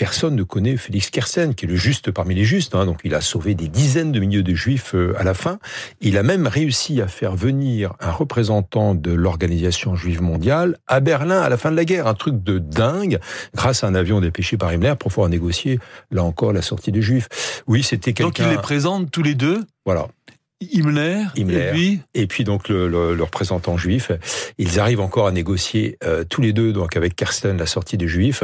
[0.00, 2.74] Personne ne connaît Félix Kersen, qui est le juste parmi les justes.
[2.74, 2.86] hein.
[2.86, 5.58] donc, il a sauvé des dizaines de milliers de juifs euh, à la fin.
[6.00, 11.42] Il a même réussi à faire venir un représentant de l'organisation juive mondiale à Berlin
[11.42, 12.06] à la fin de la guerre.
[12.06, 13.18] Un truc de dingue,
[13.54, 15.78] grâce à un avion dépêché par Himmler pour pouvoir négocier,
[16.10, 17.28] là encore, la sortie des juifs.
[17.66, 18.56] Oui, c'était Donc il quelqu'un...
[18.56, 20.08] les présente tous les deux, Voilà.
[20.62, 21.68] Himmler, Himmler.
[21.68, 24.10] et puis et puis donc le, le- le représentant juif.
[24.58, 28.08] Ils arrivent encore à négocier euh, tous les deux donc avec Kersten la sortie des
[28.08, 28.42] juifs.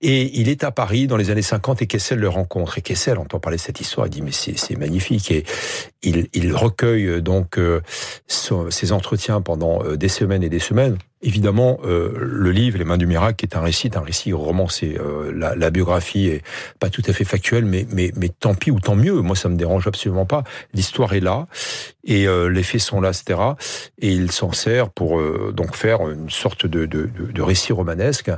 [0.00, 2.78] Et il est à Paris dans les années 50 et Kessel le rencontre.
[2.78, 5.30] Et Kessel entend parler de cette histoire, il dit mais c'est c'est magnifique.
[5.30, 5.44] Et
[6.02, 7.82] il, il recueille euh, donc euh,
[8.26, 10.96] son- ses entretiens pendant euh, des semaines et des semaines.
[11.22, 14.96] Évidemment, euh, le livre Les Mains du Miracle est un récit, un récit romancé.
[14.98, 16.42] Euh, la, la, biographie est
[16.78, 19.20] pas tout à fait factuelle, mais, mais, mais tant pis ou tant mieux.
[19.20, 20.44] Moi, ça me dérange absolument pas.
[20.72, 21.46] L'histoire est là
[22.04, 23.38] et euh, les faits sont là, etc.
[23.98, 28.30] Et il s'en sert pour euh, donc faire une sorte de, de, de, récit romanesque.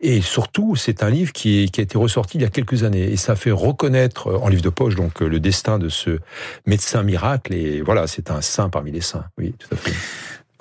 [0.00, 3.12] Et surtout, c'est un livre qui, qui a été ressorti il y a quelques années
[3.12, 6.18] et ça fait reconnaître en livre de poche donc le destin de ce
[6.66, 7.54] médecin miracle.
[7.54, 9.24] Et voilà, c'est un saint parmi les saints.
[9.38, 9.94] Oui, tout à fait.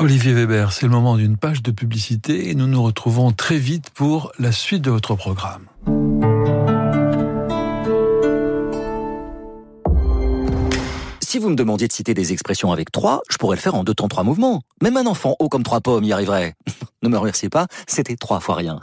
[0.03, 3.89] Olivier Weber, c'est le moment d'une page de publicité et nous nous retrouvons très vite
[3.89, 5.67] pour la suite de votre programme.
[11.21, 13.85] Si vous me demandiez de citer des expressions avec trois, je pourrais le faire en
[13.85, 14.61] deux temps trois mouvements.
[14.81, 16.53] Même un enfant haut comme trois pommes y arriverait.
[17.01, 18.81] ne me remerciez pas, c'était trois fois rien.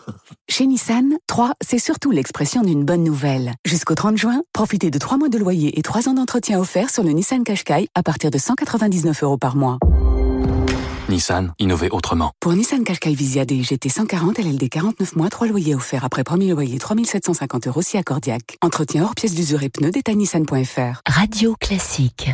[0.49, 3.53] Chez Nissan, 3, c'est surtout l'expression d'une bonne nouvelle.
[3.67, 7.03] Jusqu'au 30 juin, profitez de trois mois de loyer et trois ans d'entretien offerts sur
[7.03, 9.79] le Nissan Qashqai à partir de 199 euros par mois.
[11.11, 12.33] Nissan, innover autrement.
[12.41, 16.79] Pour Nissan Qashqai Visia DGT 140 LLD 49 mois, 3 loyers offerts après premier loyer
[16.79, 18.57] 3750 euros si accordiaque.
[18.63, 21.03] Entretien hors pièce d'usure et pneus, détail nissan.fr.
[21.07, 22.31] Radio classique.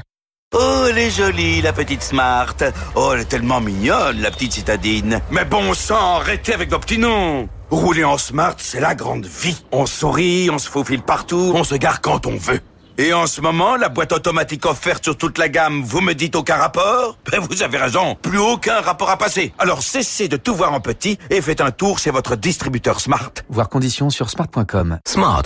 [0.54, 2.56] Oh, elle est jolie, la petite Smart.
[2.94, 5.20] Oh, elle est tellement mignonne, la petite citadine.
[5.30, 7.48] Mais bon sang, arrêtez avec vos petits noms.
[7.70, 9.60] Rouler en Smart, c'est la grande vie.
[9.72, 12.60] On sourit, on se faufile partout, on se gare quand on veut.
[12.98, 16.34] Et en ce moment, la boîte automatique offerte sur toute la gamme, vous me dites
[16.34, 17.18] aucun rapport?
[17.30, 19.52] Ben vous avez raison, plus aucun rapport à passer.
[19.58, 23.32] Alors cessez de tout voir en petit et faites un tour chez votre distributeur Smart.
[23.50, 24.98] Voir conditions sur smart.com.
[25.06, 25.42] Smart.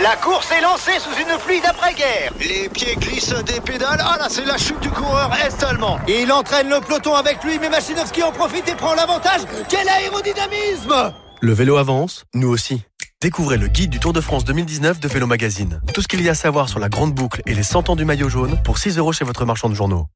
[0.00, 2.32] La course est lancée sous une pluie d'après-guerre.
[2.38, 4.00] Les pieds glissent des pédales.
[4.00, 5.98] Ah là, c'est la chute du coureur est-allemand.
[6.08, 9.40] Il entraîne le peloton avec lui, mais Machinovski en profite et prend l'avantage.
[9.68, 12.82] Quel aérodynamisme Le vélo avance, nous aussi.
[13.22, 15.82] Découvrez le guide du Tour de France 2019 de Vélo Magazine.
[15.92, 17.94] Tout ce qu'il y a à savoir sur la grande boucle et les 100 ans
[17.94, 20.06] du maillot jaune pour 6 euros chez votre marchand de journaux.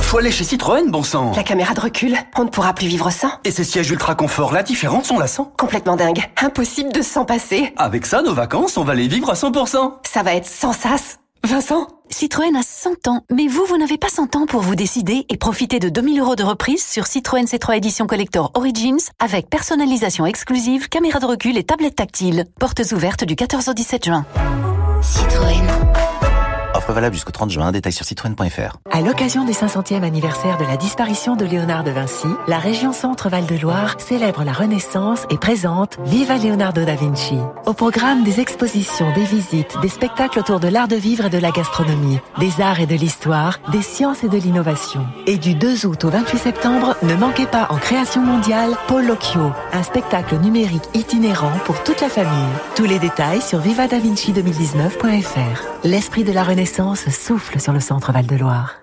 [0.00, 3.10] Faut aller chez Citroën, bon sang La caméra de recul, on ne pourra plus vivre
[3.10, 3.32] sans.
[3.44, 6.22] Et ces sièges ultra confort, la différence, on la sent Complètement dingue.
[6.40, 7.72] Impossible de s'en passer.
[7.76, 9.94] Avec ça, nos vacances, on va les vivre à 100%.
[10.08, 11.18] Ça va être sans sas.
[11.44, 15.26] Vincent Citroën a 100 ans, mais vous, vous n'avez pas 100 ans pour vous décider
[15.28, 20.24] et profiter de 2000 euros de reprise sur Citroën C3 Edition Collector Origins avec personnalisation
[20.24, 22.46] exclusive, caméra de recul et tablette tactile.
[22.60, 24.26] Portes ouvertes du 14 au 17 juin.
[25.02, 25.81] Citroën.
[26.92, 28.76] Offre valable jusqu'au 30 juin, détail sur citroën.fr.
[28.90, 33.46] À l'occasion du 500e anniversaire de la disparition de Léonard de Vinci, la région Centre-Val
[33.46, 37.38] de Loire célèbre la Renaissance et présente Viva Leonardo da Vinci.
[37.64, 41.38] Au programme des expositions, des visites, des spectacles autour de l'art de vivre et de
[41.38, 45.06] la gastronomie, des arts et de l'histoire, des sciences et de l'innovation.
[45.26, 49.50] Et du 2 août au 28 septembre, ne manquez pas en création mondiale Paul Locchio,
[49.72, 52.52] un spectacle numérique itinérant pour toute la famille.
[52.76, 55.72] Tous les détails sur vivadavinci2019.fr.
[55.84, 58.74] L'esprit de la Renaissance souffle sur le centre Val-de-Loire.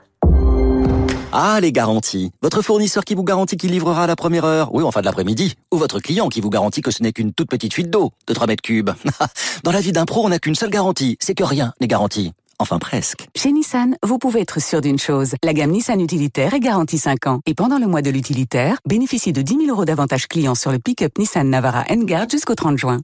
[1.32, 2.32] Ah, les garanties.
[2.42, 5.54] Votre fournisseur qui vous garantit qu'il livrera à la première heure, oui, enfin de l'après-midi.
[5.72, 8.34] Ou votre client qui vous garantit que ce n'est qu'une toute petite fuite d'eau de
[8.34, 8.90] 3 mètres cubes.
[9.64, 12.34] Dans la vie d'un pro, on n'a qu'une seule garantie, c'est que rien n'est garanti.
[12.58, 13.28] Enfin presque.
[13.36, 15.36] Chez Nissan, vous pouvez être sûr d'une chose.
[15.44, 17.40] La gamme Nissan Utilitaire est garantie 5 ans.
[17.46, 20.80] Et pendant le mois de l'utilitaire, bénéficiez de 10 000 euros d'avantages clients sur le
[20.80, 23.00] pick-up Nissan Navara N-Guard jusqu'au 30 juin.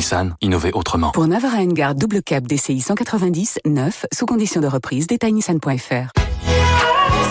[0.00, 1.10] Nissan, innover autrement.
[1.10, 6.10] Pour Navara N-Guard double cab DCI 190, 9, sous condition de reprise, détail nissan.fr.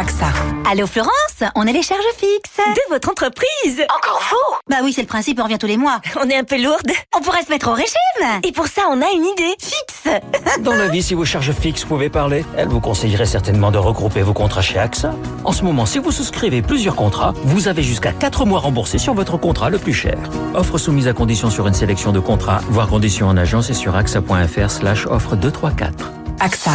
[0.00, 0.32] AXA.
[0.70, 2.56] Allô Florence, on est les charges fixes.
[2.56, 6.00] De votre entreprise Encore vous Bah oui, c'est le principe, on revient tous les mois.
[6.24, 6.90] On est un peu lourde.
[7.14, 8.40] On pourrait se mettre au régime.
[8.42, 9.54] Et pour ça, on a une idée.
[9.58, 10.22] Fixe
[10.60, 14.22] Dans la vie, si vos charges fixes pouvaient parler, elle vous conseillerait certainement de regrouper
[14.22, 15.14] vos contrats chez AXA.
[15.44, 19.12] En ce moment, si vous souscrivez plusieurs contrats, vous avez jusqu'à 4 mois remboursés sur
[19.12, 20.16] votre contrat le plus cher.
[20.54, 23.94] Offre soumise à condition sur une sélection de contrats, voire conditions en agence et sur
[23.94, 26.10] axa.fr slash offre 234.
[26.40, 26.72] AXA.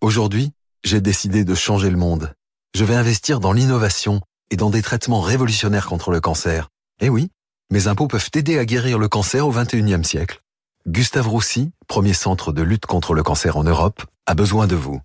[0.00, 0.52] Aujourd'hui,
[0.84, 2.32] j'ai décidé de changer le monde.
[2.74, 4.20] Je vais investir dans l'innovation
[4.50, 6.68] et dans des traitements révolutionnaires contre le cancer.
[7.00, 7.30] Eh oui,
[7.70, 10.40] mes impôts peuvent aider à guérir le cancer au 21e siècle.
[10.86, 15.00] Gustave Roussy, premier centre de lutte contre le cancer en Europe, a besoin de vous.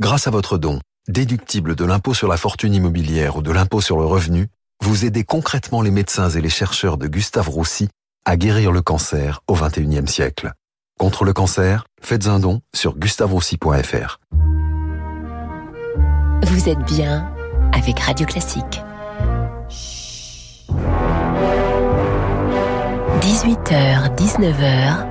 [0.00, 3.98] Grâce à votre don, déductible de l'impôt sur la fortune immobilière ou de l'impôt sur
[3.98, 4.48] le revenu,
[4.82, 7.88] vous aidez concrètement les médecins et les chercheurs de Gustave Roussy
[8.24, 10.52] à guérir le cancer au 21e siècle.
[10.98, 14.18] Contre le cancer, faites un don sur gustaveroussy.fr.
[16.42, 17.28] vous êtes bien
[17.72, 18.82] avec Radio Classique.
[23.20, 25.06] 18h, 19h,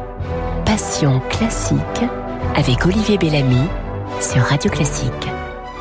[0.65, 1.77] Passion classique
[2.55, 3.67] avec Olivier Bellamy
[4.19, 5.29] sur Radio Classique.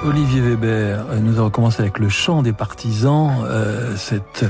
[0.05, 4.47] Olivier Weber, euh, nous avons commencé avec le chant des partisans, euh, cette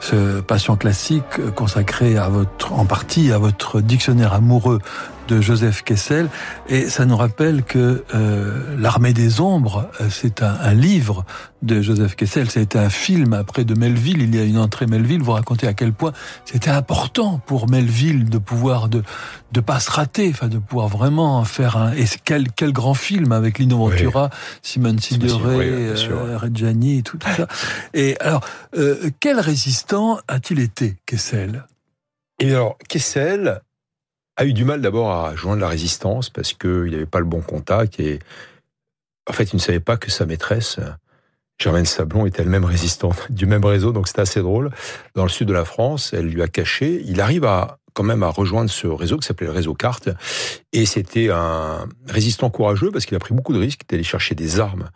[0.00, 4.80] ce passion classique euh, consacrée en partie à votre dictionnaire amoureux
[5.28, 6.28] de Joseph Kessel.
[6.68, 11.24] Et ça nous rappelle que euh, L'Armée des Ombres, euh, c'est un, un, livre
[11.62, 12.50] de Joseph Kessel.
[12.50, 14.22] Ça a été un film après de Melville.
[14.22, 15.22] Il y a une entrée Melville.
[15.22, 16.12] Vous racontez à quel point
[16.44, 19.02] c'était important pour Melville de pouvoir de
[19.52, 21.92] de pas se rater, enfin de pouvoir vraiment faire un.
[21.92, 24.38] Et quel quel grand film avec Lino Ventura, oui.
[24.62, 27.46] Simone Signoret, oui, euh, Reggiani, tout, tout ça.
[27.94, 28.44] Et alors,
[28.76, 31.64] euh, quel résistant a-t-il été Kessel?
[32.40, 33.60] Et alors Kessel
[34.38, 37.40] a eu du mal d'abord à joindre la résistance parce qu'il n'avait pas le bon
[37.40, 38.20] contact et
[39.28, 40.78] en fait il ne savait pas que sa maîtresse
[41.60, 44.70] Germaine Sablon était elle-même résistante du même réseau, donc c'était assez drôle.
[45.16, 47.02] Dans le sud de la France, elle lui a caché.
[47.04, 50.08] Il arrive à quand même à rejoindre ce réseau qui s'appelait le réseau Carte.
[50.72, 54.60] Et c'était un résistant courageux parce qu'il a pris beaucoup de risques d'aller chercher des
[54.60, 54.90] armes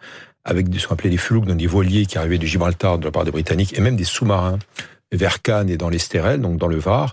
[0.45, 3.11] avec ce qu'on appelait les flouks, donc des voiliers qui arrivaient de Gibraltar de la
[3.11, 4.61] part des Britanniques et même des sous-marins
[5.17, 7.13] vers Cannes et dans l'Estérel, donc dans le Var.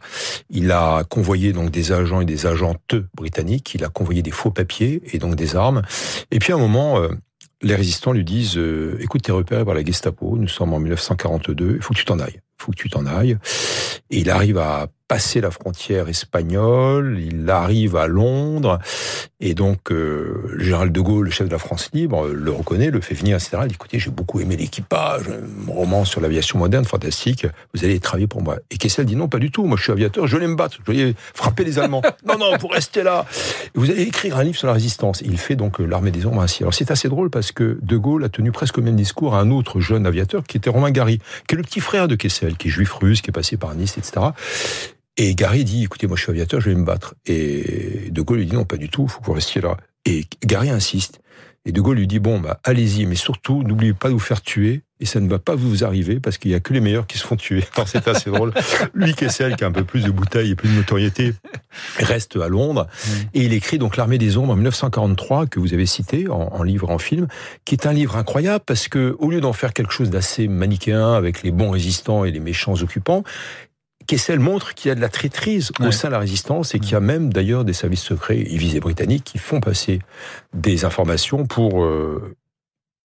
[0.50, 3.74] Il a convoyé donc des agents et des agentes britanniques.
[3.76, 5.82] Il a convoyé des faux papiers et donc des armes.
[6.32, 7.10] Et puis à un moment, euh,
[7.62, 10.38] les résistants lui disent euh, "Écoute, t'es repéré par la Gestapo.
[10.38, 11.76] Nous sommes en 1942.
[11.76, 12.39] Il faut que tu t'en ailles.
[12.39, 13.38] Il faut que tu t'en ailles."
[14.10, 18.78] Et il arrive à passer la frontière espagnole, il arrive à Londres,
[19.39, 22.91] et donc euh, le général de Gaulle, le chef de la France libre, le reconnaît,
[22.91, 23.57] le fait venir, etc.
[23.64, 25.24] Il dit, écoutez, j'ai beaucoup aimé l'équipage,
[25.66, 28.57] mon roman sur l'aviation moderne, fantastique, vous allez travailler pour moi.
[28.70, 30.78] Et Kessel dit, non, pas du tout, moi je suis aviateur, je vais me battre,
[30.86, 32.03] je vais frapper les Allemands.
[32.28, 33.26] non, non, vous restez là.
[33.74, 35.24] Vous allez écrire un livre sur la résistance.
[35.24, 36.62] Et il fait donc l'armée des ombres ainsi.
[36.62, 39.39] Alors c'est assez drôle parce que de Gaulle a tenu presque le même discours à
[39.39, 42.57] un autre jeune aviateur qui était Romain Gary, qui est le petit frère de Kessel,
[42.57, 44.28] qui est juif russe, qui est passé par Nice, etc.
[45.22, 47.13] Et Gary dit, écoutez, moi je suis aviateur, je vais me battre.
[47.26, 49.76] Et De Gaulle lui dit, non, pas du tout, il faut que vous restiez là.
[50.05, 51.20] Et Gary insiste.
[51.65, 54.41] Et De Gaulle lui dit, bon, bah, allez-y, mais surtout, n'oubliez pas de vous faire
[54.41, 57.05] tuer, et ça ne va pas vous arriver, parce qu'il y a que les meilleurs
[57.05, 57.65] qui se font tuer.
[57.86, 58.53] c'est assez drôle.
[58.93, 61.34] Lui, Kessel, qui a un peu plus de bouteilles et plus de notoriété,
[61.97, 62.88] reste à Londres,
[63.34, 66.63] et il écrit donc L'Armée des Ombres en 1943, que vous avez cité en, en
[66.63, 67.28] livre, en film,
[67.65, 71.11] qui est un livre incroyable, parce que, au lieu d'en faire quelque chose d'assez manichéen,
[71.11, 73.26] avec les bons résistants et les méchants occupants,
[74.10, 75.86] Kessel montre qu'il y a de la traîtrise ouais.
[75.86, 78.57] au sein de la résistance et qu'il y a même d'ailleurs des services secrets et
[78.57, 79.99] visés britanniques qui font passer
[80.51, 82.36] des informations pour euh,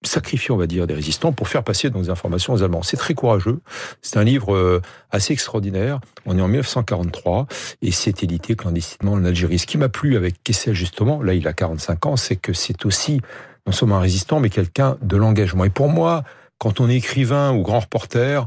[0.03, 2.83] sacrifier, on va dire, des résistants pour faire passer donc des informations aux Allemands.
[2.83, 3.61] C'est très courageux.
[4.01, 4.81] C'est un livre euh,
[5.11, 6.01] assez extraordinaire.
[6.25, 7.49] On est en 1943
[7.83, 9.59] et c'est édité clandestinement en Algérie.
[9.59, 12.87] Ce qui m'a plu avec Kessel justement, là il a 45 ans, c'est que c'est
[12.87, 13.21] aussi
[13.67, 15.65] non seulement un résistant mais quelqu'un de l'engagement.
[15.65, 16.25] Et pour moi,
[16.57, 18.47] quand on est écrivain ou grand reporter,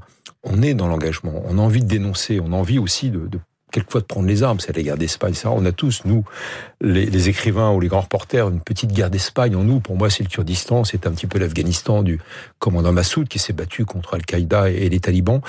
[0.50, 3.30] on est dans l'engagement, on a envie de dénoncer, on a envie aussi de,
[3.72, 5.52] quelquefois de prendre les armes, c'est la guerre d'Espagne, ça.
[5.52, 6.24] On a tous, nous,
[6.82, 9.80] les, écrivains ou les grands reporters, une petite guerre d'Espagne en nous.
[9.80, 12.20] Pour moi, c'est le Kurdistan, c'est un petit peu l'Afghanistan du
[12.60, 15.42] commandant Massoud qui s'est battu contre Al-Qaïda et, les talibans.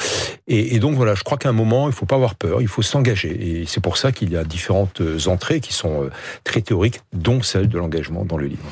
[0.46, 2.68] Et, et, donc voilà, je crois qu'à un moment, il faut pas avoir peur, il
[2.68, 3.60] faut s'engager.
[3.60, 6.10] Et c'est pour ça qu'il y a différentes entrées qui sont
[6.44, 8.64] très théoriques, dont celle de l'engagement dans le livre.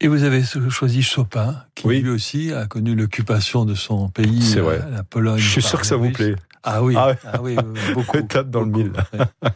[0.00, 2.00] Et vous avez choisi Chopin, qui oui.
[2.02, 4.80] lui aussi a connu l'occupation de son pays, C'est vrai.
[4.90, 5.38] la Pologne.
[5.38, 6.34] Je suis sûr que ça vous plaît.
[6.62, 7.56] Ah oui, ah, ah oui,
[7.94, 8.20] beaucoup.
[8.28, 8.92] Tape dans beaucoup, le mille.
[9.12, 9.50] Ouais.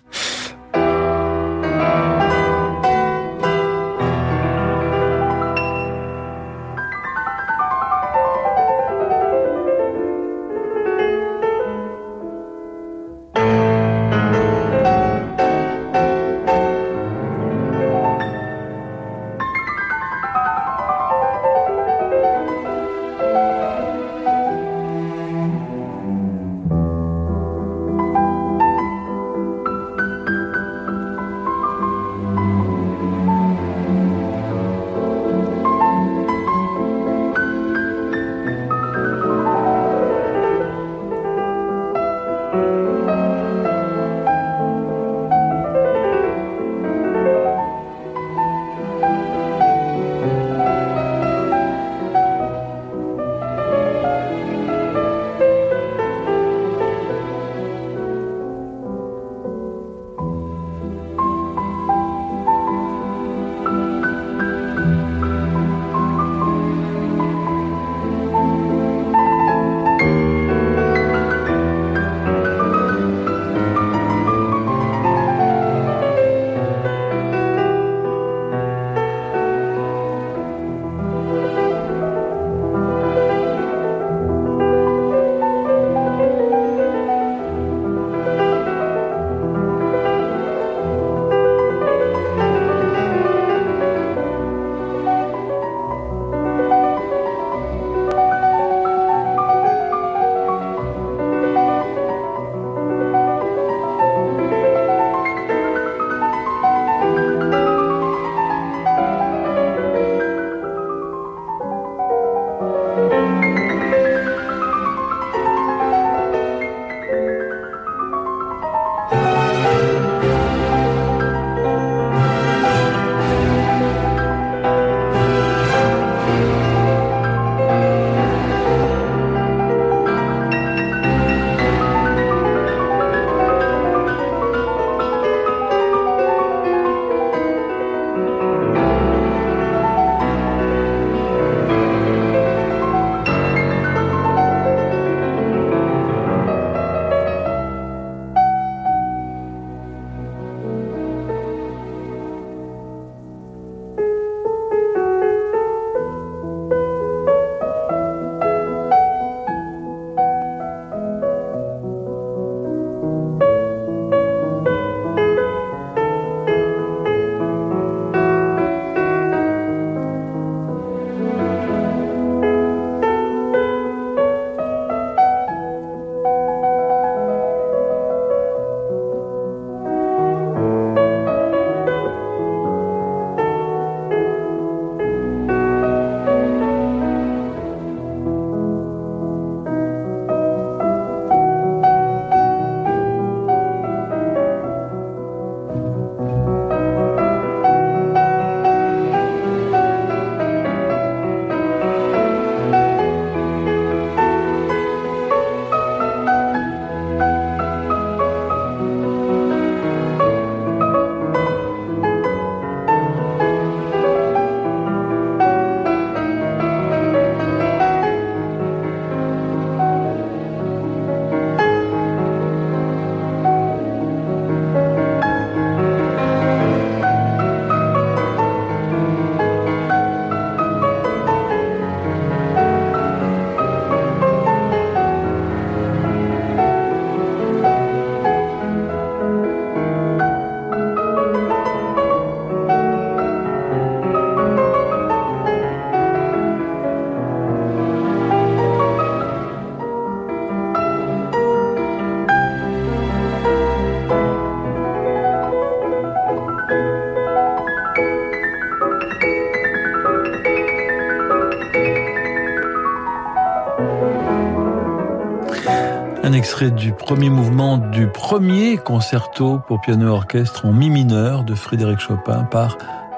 [266.59, 272.01] Extrait du premier mouvement du premier concerto pour piano orchestre en mi mineur de Frédéric
[272.01, 272.77] Chopin par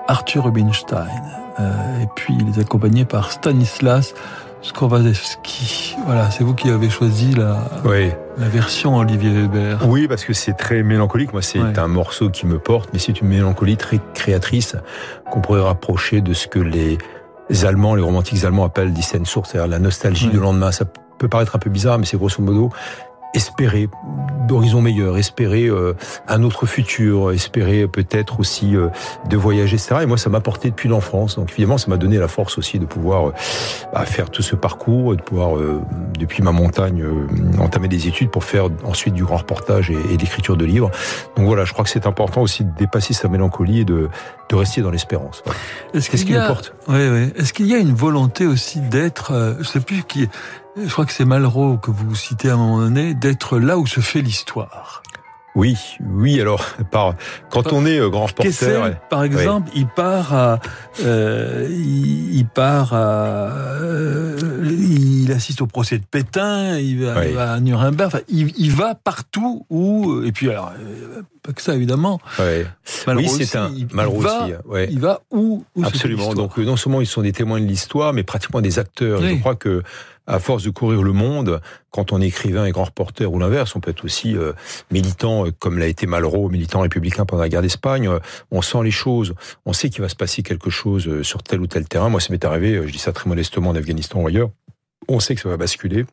[0.09, 1.09] Arthur Rubinstein.
[1.59, 4.12] Euh, et puis il est accompagné par Stanislas
[4.61, 5.97] Skowalewski.
[6.05, 8.11] Voilà, c'est vous qui avez choisi la, Oui.
[8.36, 9.88] la version Olivier Weber.
[9.88, 11.32] Oui, parce que c'est très mélancolique.
[11.32, 11.78] Moi, c'est Ouais.
[11.78, 14.76] un morceau qui me porte, mais c'est une mélancolie très créatrice
[15.30, 16.99] qu'on pourrait rapprocher de ce que les
[17.64, 20.34] Allemands, les romantiques allemands appellent die Sehnsucht, c'est-à-dire la nostalgie Ouais.
[20.34, 20.72] de lendemain.
[20.72, 20.84] Ça
[21.18, 22.70] peut paraître un peu bizarre, mais c'est grosso modo
[23.35, 23.89] espérer
[24.49, 25.95] d'horizons meilleurs, espérer euh,
[26.26, 28.89] un autre futur, espérer peut-être aussi euh,
[29.28, 30.01] de voyager, etc.
[30.03, 31.37] Et moi, ça m'a porté depuis l'enfance.
[31.37, 33.33] Donc, évidemment, ça m'a donné la force aussi de pouvoir euh,
[33.93, 35.81] bah, faire tout ce parcours, de pouvoir, euh,
[36.18, 37.26] depuis ma montagne, euh,
[37.61, 40.91] entamer des études pour faire ensuite du grand reportage et, et l'écriture de livres.
[41.37, 44.09] Donc voilà, je crois que c'est important aussi de dépasser sa mélancolie et de,
[44.51, 45.43] de rester dans l'espérance.
[45.45, 45.59] Voilà.
[45.95, 46.74] Est-ce Qu'est-ce qu'il porte?
[46.89, 47.33] Oui, oui.
[47.37, 50.28] Est-ce qu'il y a une volonté aussi d'être, euh, je sais plus qui,
[50.77, 53.87] je crois que c'est Malraux que vous citez à un moment donné, d'être là où
[53.87, 55.03] se fait l'histoire.
[55.57, 56.41] Oui, oui.
[56.41, 57.14] Alors, par
[57.51, 60.61] quand on est euh, grand reporter, Kessel, par exemple, il part à,
[61.05, 64.39] euh, il, il part à, euh,
[64.71, 67.27] il assiste au procès de Pétain, il va, Oui.
[67.31, 70.73] il va à Nuremberg, enfin, il, il va partout où, et puis alors,
[71.43, 72.21] pas que ça évidemment.
[72.39, 72.66] Ouais.
[73.09, 74.87] Malraux oui, c'est aussi, un Malraux va- aussi.
[74.93, 76.33] Il va où, où se fait Absolument.
[76.35, 79.21] Donc non seulement ils sont des témoins de l'histoire, mais pratiquement des acteurs.
[79.21, 79.35] Oui.
[79.35, 79.83] Je crois que
[80.31, 81.61] à force de courir le monde,
[81.91, 84.53] quand on est écrivain et grand reporter ou l'inverse, on peut être aussi euh,
[84.93, 88.07] militant, euh, comme l'a été Malraux, militant républicain pendant la guerre d'Espagne.
[88.07, 88.20] Euh,
[88.53, 89.35] on sent les choses,
[89.66, 92.09] on sait qu'il va se passer quelque chose sur tel ou tel terrain.
[92.09, 94.51] Moi, ça m'est arrivé, je dis ça très modestement en Afghanistan ou ailleurs.
[95.09, 96.05] On sait que ça va basculer.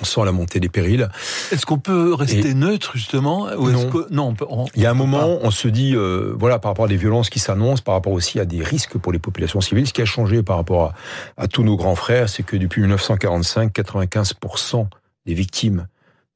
[0.00, 1.08] On sent la montée des périls.
[1.50, 3.90] Est-ce qu'on peut rester Et- neutre justement ou Non.
[3.90, 6.58] que non on peut, on- Il y a un moment, on se dit, euh, voilà,
[6.58, 9.18] par rapport à des violences qui s'annoncent, par rapport aussi à des risques pour les
[9.18, 10.94] populations civiles, ce qui a changé par rapport
[11.36, 14.88] à, à tous nos grands frères, c'est que depuis 1945, 95%
[15.26, 15.86] des victimes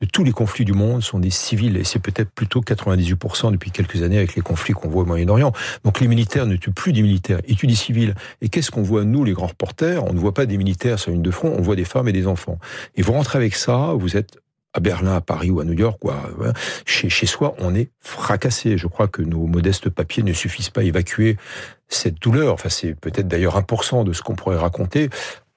[0.02, 3.70] de tous les conflits du monde sont des civils, et c'est peut-être plutôt 98% depuis
[3.70, 5.52] quelques années avec les conflits qu'on voit au Moyen-Orient.
[5.84, 8.14] Donc les militaires ne tuent plus des militaires, ils tuent des civils.
[8.40, 10.04] Et qu'est-ce qu'on voit, nous, les grands reporters?
[10.04, 12.12] On ne voit pas des militaires sur une de front, on voit des femmes et
[12.12, 12.58] des enfants.
[12.96, 14.38] Et vous rentrez avec ça, vous êtes
[14.74, 16.16] à Berlin, à Paris ou à New York, quoi.
[16.86, 18.78] Chez, chez soi, on est fracassé.
[18.78, 21.36] Je crois que nos modestes papiers ne suffisent pas à évacuer
[21.88, 22.54] cette douleur.
[22.54, 25.10] Enfin, c'est peut-être d'ailleurs 1% de ce qu'on pourrait raconter.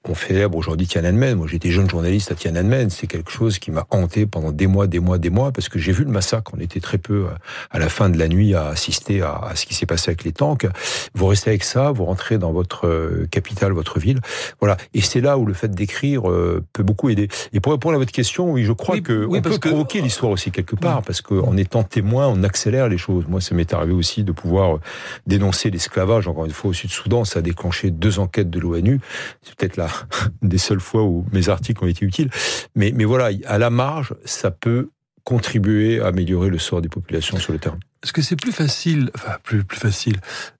[0.08, 1.36] On célèbre aujourd'hui Tiananmen.
[1.36, 2.90] Moi, j'étais jeune journaliste à Tiananmen.
[2.90, 5.80] C'est quelque chose qui m'a hanté pendant des mois, des mois, des mois, parce que
[5.80, 6.52] j'ai vu le massacre.
[6.56, 7.30] On était très peu euh,
[7.72, 10.22] à la fin de la nuit à assister à, à ce qui s'est passé avec
[10.22, 10.66] les tanks.
[11.14, 14.20] Vous restez avec ça, vous rentrez dans votre euh, capitale, votre ville.
[14.60, 14.76] Voilà.
[14.94, 17.28] Et c'est là où le fait d'écrire euh, peut beaucoup aider.
[17.52, 19.68] Et pour répondre à votre question, oui, je crois Oui, que oui, on peut que-
[19.70, 23.24] provoquer l'histoire aussi quelque part, parce qu'en étant témoin, on accélère les choses.
[23.28, 24.78] Moi, ça m'est arrivé aussi de pouvoir
[25.26, 26.28] dénoncer l'esclavage.
[26.28, 29.00] Encore une fois, au Sud-Soudan, ça a déclenché deux enquêtes de l'ONU.
[29.42, 29.95] C'est peut-être là une
[30.42, 32.30] des seules fois où mes articles ont été utiles.
[32.74, 34.90] Mais, mais voilà, à la marge, ça peut
[35.26, 37.78] contribuer à améliorer le sort des populations sur le terrain.
[38.04, 40.16] Est-ce que c'est plus facile, enfin plus plus facile,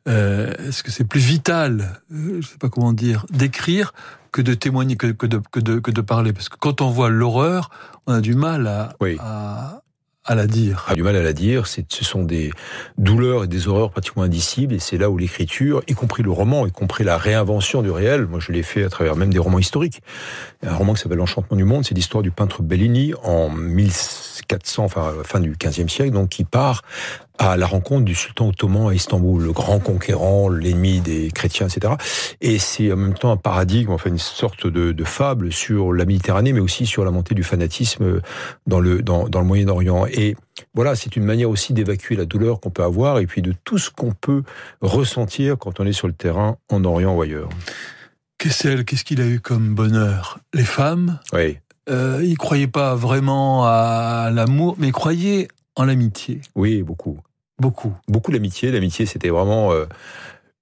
[0.08, 3.92] euh, est-ce que c'est plus vital, euh, je sais pas comment dire, d'écrire
[4.32, 6.90] que de témoigner, que, que de que de que de parler, parce que quand on
[6.90, 7.70] voit l'horreur,
[8.08, 9.82] on a du mal à à,
[10.26, 10.86] à la dire.
[10.94, 11.66] du mal à la dire.
[11.66, 12.50] Ce sont des
[12.98, 16.66] douleurs et des horreurs pratiquement indicibles, et c'est là où l'écriture, y compris le roman,
[16.66, 19.58] y compris la réinvention du réel, moi je l'ai fait à travers même des romans
[19.58, 20.02] historiques.
[20.66, 25.12] Un roman qui s'appelle L'Enchantement du Monde, c'est l'histoire du peintre Bellini en 1400, enfin
[25.24, 26.82] fin du 15e siècle, donc qui part
[27.38, 31.94] à la rencontre du sultan ottoman à Istanbul, le grand conquérant, l'ennemi des chrétiens, etc.
[32.40, 36.04] Et c'est en même temps un paradigme, enfin une sorte de, de fable sur la
[36.04, 38.20] Méditerranée, mais aussi sur la montée du fanatisme
[38.66, 40.06] dans le dans, dans le Moyen-Orient.
[40.06, 40.36] Et
[40.74, 43.78] voilà, c'est une manière aussi d'évacuer la douleur qu'on peut avoir et puis de tout
[43.78, 44.42] ce qu'on peut
[44.80, 47.48] ressentir quand on est sur le terrain en Orient ou ailleurs.
[48.38, 50.38] Kessel, qu'est-ce qu'il a eu comme bonheur?
[50.52, 51.18] Les femmes?
[51.32, 51.58] Oui.
[51.88, 56.40] Euh, il croyait pas vraiment à l'amour, mais il croyait en l'amitié.
[56.54, 57.18] Oui, beaucoup.
[57.58, 57.94] Beaucoup.
[58.08, 58.70] Beaucoup l'amitié.
[58.70, 59.86] L'amitié, c'était vraiment euh,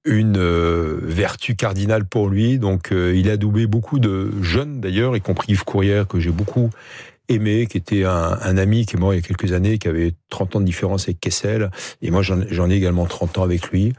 [0.05, 2.59] une euh, vertu cardinale pour lui.
[2.59, 6.31] Donc, euh, il a doublé beaucoup de jeunes, d'ailleurs, y compris Yves Courrière, que j'ai
[6.31, 6.71] beaucoup
[7.29, 9.89] aimé, qui était un, un, ami qui est mort il y a quelques années, qui
[9.89, 11.71] avait 30 ans de différence avec Kessel,
[12.03, 13.93] et moi j'en ai également 30 ans avec lui.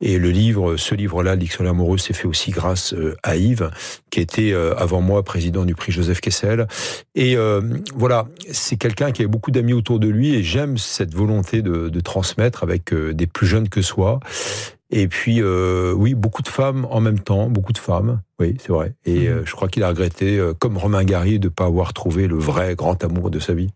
[0.00, 3.70] Et le livre, ce livre-là, Dictionnaire amoureux, s'est fait aussi grâce euh, à Yves,
[4.10, 6.66] qui était euh, avant moi président du prix Joseph Kessel.
[7.14, 7.60] Et euh,
[7.94, 11.88] voilà, c'est quelqu'un qui avait beaucoup d'amis autour de lui, et j'aime cette volonté de,
[11.88, 14.20] de transmettre avec euh, des plus jeunes que soi.
[14.90, 18.70] Et puis, euh, oui, beaucoup de femmes en même temps, beaucoup de femmes, oui, c'est
[18.70, 18.94] vrai.
[19.04, 21.92] Et euh, je crois qu'il a regretté, euh, comme Romain Gary, de ne pas avoir
[21.92, 23.70] trouvé le vrai grand amour de sa vie.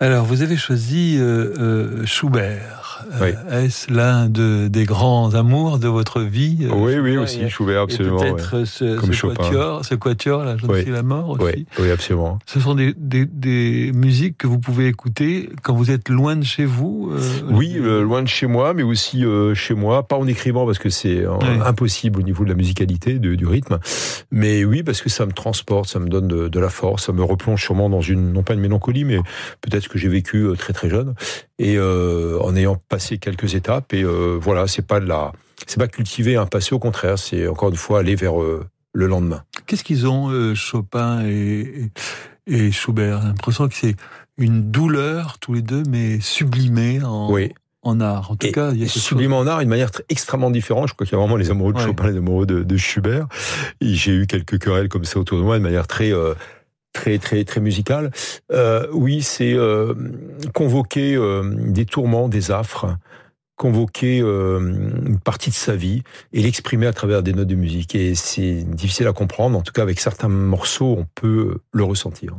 [0.00, 2.81] Alors, vous avez choisi euh, Schubert.
[3.20, 8.18] Euh, est-ce l'un de, des grands amours de votre vie Oui, oui, aussi, Schubert, absolument.
[8.18, 11.44] Peut-être ce, Comme ce quatuor, ce quatuor, la jeune fille la mort aussi.
[11.44, 12.38] Oui, oui, absolument.
[12.46, 16.44] Ce sont des, des, des, musiques que vous pouvez écouter quand vous êtes loin de
[16.44, 17.12] chez vous
[17.50, 19.24] Oui, loin de chez moi, mais aussi
[19.54, 21.24] chez moi, pas en écrivant parce que c'est
[21.64, 23.78] impossible au niveau de la musicalité, de, du rythme,
[24.30, 27.12] mais oui, parce que ça me transporte, ça me donne de, de la force, ça
[27.12, 29.18] me replonge sûrement dans une, non pas une mélancolie, mais
[29.60, 31.14] peut-être que j'ai vécu très très jeune
[31.62, 35.32] et euh, en ayant passé quelques étapes et euh, voilà c'est pas de la
[35.66, 39.06] c'est pas cultiver un passé au contraire c'est encore une fois aller vers euh, le
[39.06, 41.90] lendemain qu'est-ce qu'ils ont Chopin et,
[42.48, 43.20] et Schubert?
[43.22, 43.94] J'ai l'impression que c'est
[44.36, 47.52] une douleur tous les deux mais sublimée en oui
[47.84, 48.30] en art.
[48.30, 50.86] En tout cas, il y a sublimé en art, une manière extrêmement différente.
[50.86, 53.26] Je crois qu'il y a vraiment les amoureux de Chopin, les amoureux de, de Schubert.
[53.80, 56.12] J'ai eu quelques querelles comme ça autour de moi, de manière très
[56.92, 58.10] très très très musical.
[58.52, 59.94] Euh, oui, c'est euh,
[60.54, 62.96] convoquer euh, des tourments, des affres,
[63.56, 64.58] convoquer euh,
[65.06, 67.94] une partie de sa vie et l'exprimer à travers des notes de musique.
[67.94, 69.58] Et c'est difficile à comprendre.
[69.58, 72.34] En tout cas, avec certains morceaux, on peut le ressentir.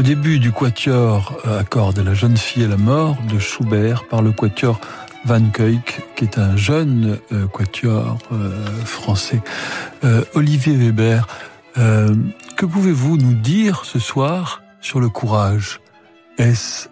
[0.00, 4.08] Le début du quatuor à cordes de la jeune fille à la mort de Schubert
[4.08, 4.80] par le quatuor
[5.26, 8.50] Van Kuyk, qui est un jeune euh, quatuor euh,
[8.86, 9.42] français.
[10.02, 11.28] Euh, Olivier Weber,
[11.74, 15.80] que pouvez-vous nous dire ce soir sur le courage?
[16.38, 16.88] Est-ce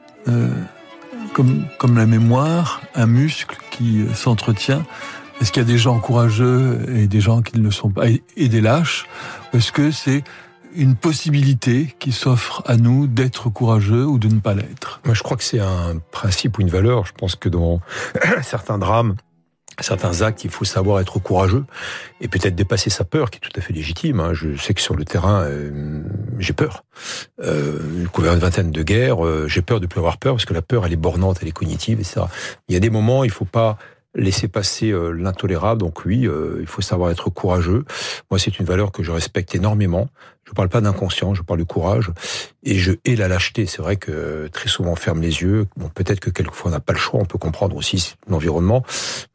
[1.32, 4.84] comme, comme la mémoire, un muscle qui s'entretient?
[5.40, 8.08] Est-ce qu'il y a des gens courageux et des gens qui ne le sont pas,
[8.08, 9.06] et des lâches?
[9.54, 10.24] Est-ce que c'est
[10.78, 15.24] une possibilité qui s'offre à nous d'être courageux ou de ne pas l'être Moi, je
[15.24, 17.04] crois que c'est un principe ou une valeur.
[17.04, 17.80] Je pense que dans
[18.42, 19.16] certains drames,
[19.80, 21.64] certains actes, il faut savoir être courageux
[22.20, 24.20] et peut-être dépasser sa peur, qui est tout à fait légitime.
[24.20, 24.34] Hein.
[24.34, 26.02] Je sais que sur le terrain, euh,
[26.38, 26.84] j'ai peur.
[27.42, 30.54] Euh, couvert une vingtaine de guerres, euh, j'ai peur de plus avoir peur parce que
[30.54, 32.22] la peur, elle est bornante, elle est cognitive, etc.
[32.68, 33.78] Il y a des moments, il faut pas
[34.14, 35.80] laisser passer euh, l'intolérable.
[35.80, 37.84] Donc oui, euh, il faut savoir être courageux.
[38.30, 40.08] Moi, c'est une valeur que je respecte énormément.
[40.44, 42.10] Je parle pas d'inconscient, je parle de courage.
[42.62, 43.66] Et je hais la lâcheté.
[43.66, 45.66] C'est vrai que très souvent on ferme les yeux.
[45.76, 47.20] Bon, peut-être que quelquefois on n'a pas le choix.
[47.20, 48.82] On peut comprendre aussi l'environnement.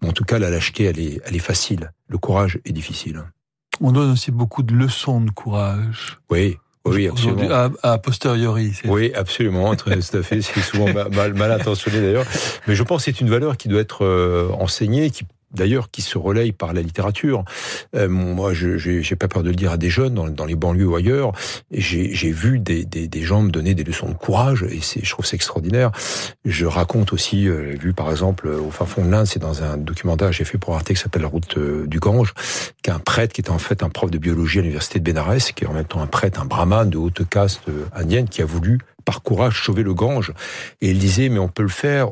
[0.01, 1.91] Mais en tout cas, la lâcheté, elle est, elle est facile.
[2.07, 3.23] Le courage est difficile.
[3.81, 6.19] On donne aussi beaucoup de leçons de courage.
[6.29, 6.57] Oui.
[6.85, 7.49] Oui, absolument.
[7.49, 8.73] À, à posteriori.
[8.85, 9.75] Oui, absolument.
[9.77, 10.41] Tout à fait.
[10.41, 12.25] C'est souvent mal, mal intentionné d'ailleurs.
[12.67, 15.23] Mais je pense que c'est une valeur qui doit être euh, enseignée, qui
[15.53, 17.45] d'ailleurs qui se relaye par la littérature.
[17.95, 20.87] Euh, moi, je j'ai pas peur de le dire à des jeunes dans, les banlieues
[20.87, 21.31] ou ailleurs.
[21.71, 25.25] J'ai vu des, des, des, gens me donner des leçons de courage et je trouve
[25.25, 25.91] c'est extraordinaire.
[26.45, 29.63] Je raconte aussi, euh, j'ai vu par exemple au fin fond de l'Inde, c'est dans
[29.63, 32.33] un documentaire que j'ai fait pour Arte qui s'appelle La Route euh, du Gange,
[32.81, 35.63] qu'un prêtre qui était en fait un prof de biologie à l'université de Bénarès, qui
[35.63, 38.45] est en même temps un prêtre, un brahman de haute caste euh, indienne, qui a
[38.45, 40.33] voulu par courage sauver le Gange.
[40.81, 42.11] Et il disait, mais on peut le faire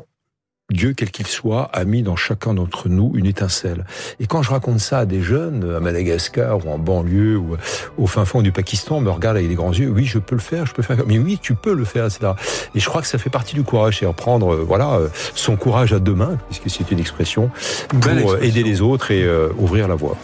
[0.72, 3.84] Dieu, quel qu'il soit, a mis dans chacun d'entre nous une étincelle.
[4.20, 7.56] Et quand je raconte ça à des jeunes, à Madagascar ou en banlieue ou
[7.98, 9.90] au fin fond du Pakistan, on me regarde avec des grands yeux.
[9.90, 10.98] Oui, je peux le faire, je peux faire.
[11.06, 12.32] Mais oui, tu peux le faire, etc.
[12.74, 15.00] Et je crois que ça fait partie du courage, c'est reprendre, euh, voilà,
[15.34, 17.50] son courage à deux mains, puisque c'est une expression
[17.88, 18.42] pour euh, expression.
[18.42, 20.16] aider les autres et euh, ouvrir la voie.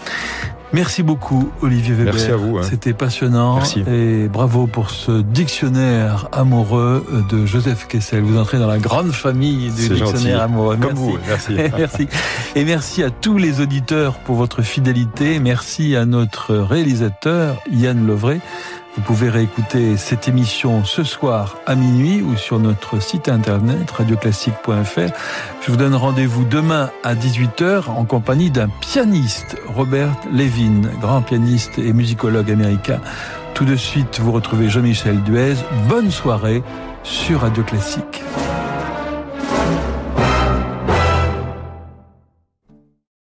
[0.72, 2.14] Merci beaucoup, Olivier Weber.
[2.14, 2.58] Merci à vous.
[2.58, 2.62] Hein.
[2.62, 3.56] C'était passionnant.
[3.56, 3.84] Merci.
[3.90, 8.22] Et bravo pour ce dictionnaire amoureux de Joseph Kessel.
[8.22, 10.30] Vous entrez dans la grande famille du dictionnaire gentil.
[10.32, 10.76] amoureux.
[10.76, 11.02] Comme merci.
[11.02, 11.18] vous.
[11.26, 11.52] Merci.
[11.78, 12.08] merci.
[12.54, 15.38] Et merci à tous les auditeurs pour votre fidélité.
[15.38, 18.40] Merci à notre réalisateur, Yann Lovray.
[18.99, 25.12] Vous pouvez réécouter cette émission ce soir à minuit ou sur notre site internet radioclassique.fr.
[25.61, 31.78] Je vous donne rendez-vous demain à 18h en compagnie d'un pianiste, Robert Levin, grand pianiste
[31.78, 33.01] et musicologue américain.
[33.55, 35.55] Tout de suite, vous retrouvez Jean-Michel Duez.
[35.88, 36.64] Bonne soirée
[37.05, 38.24] sur Radio Classique.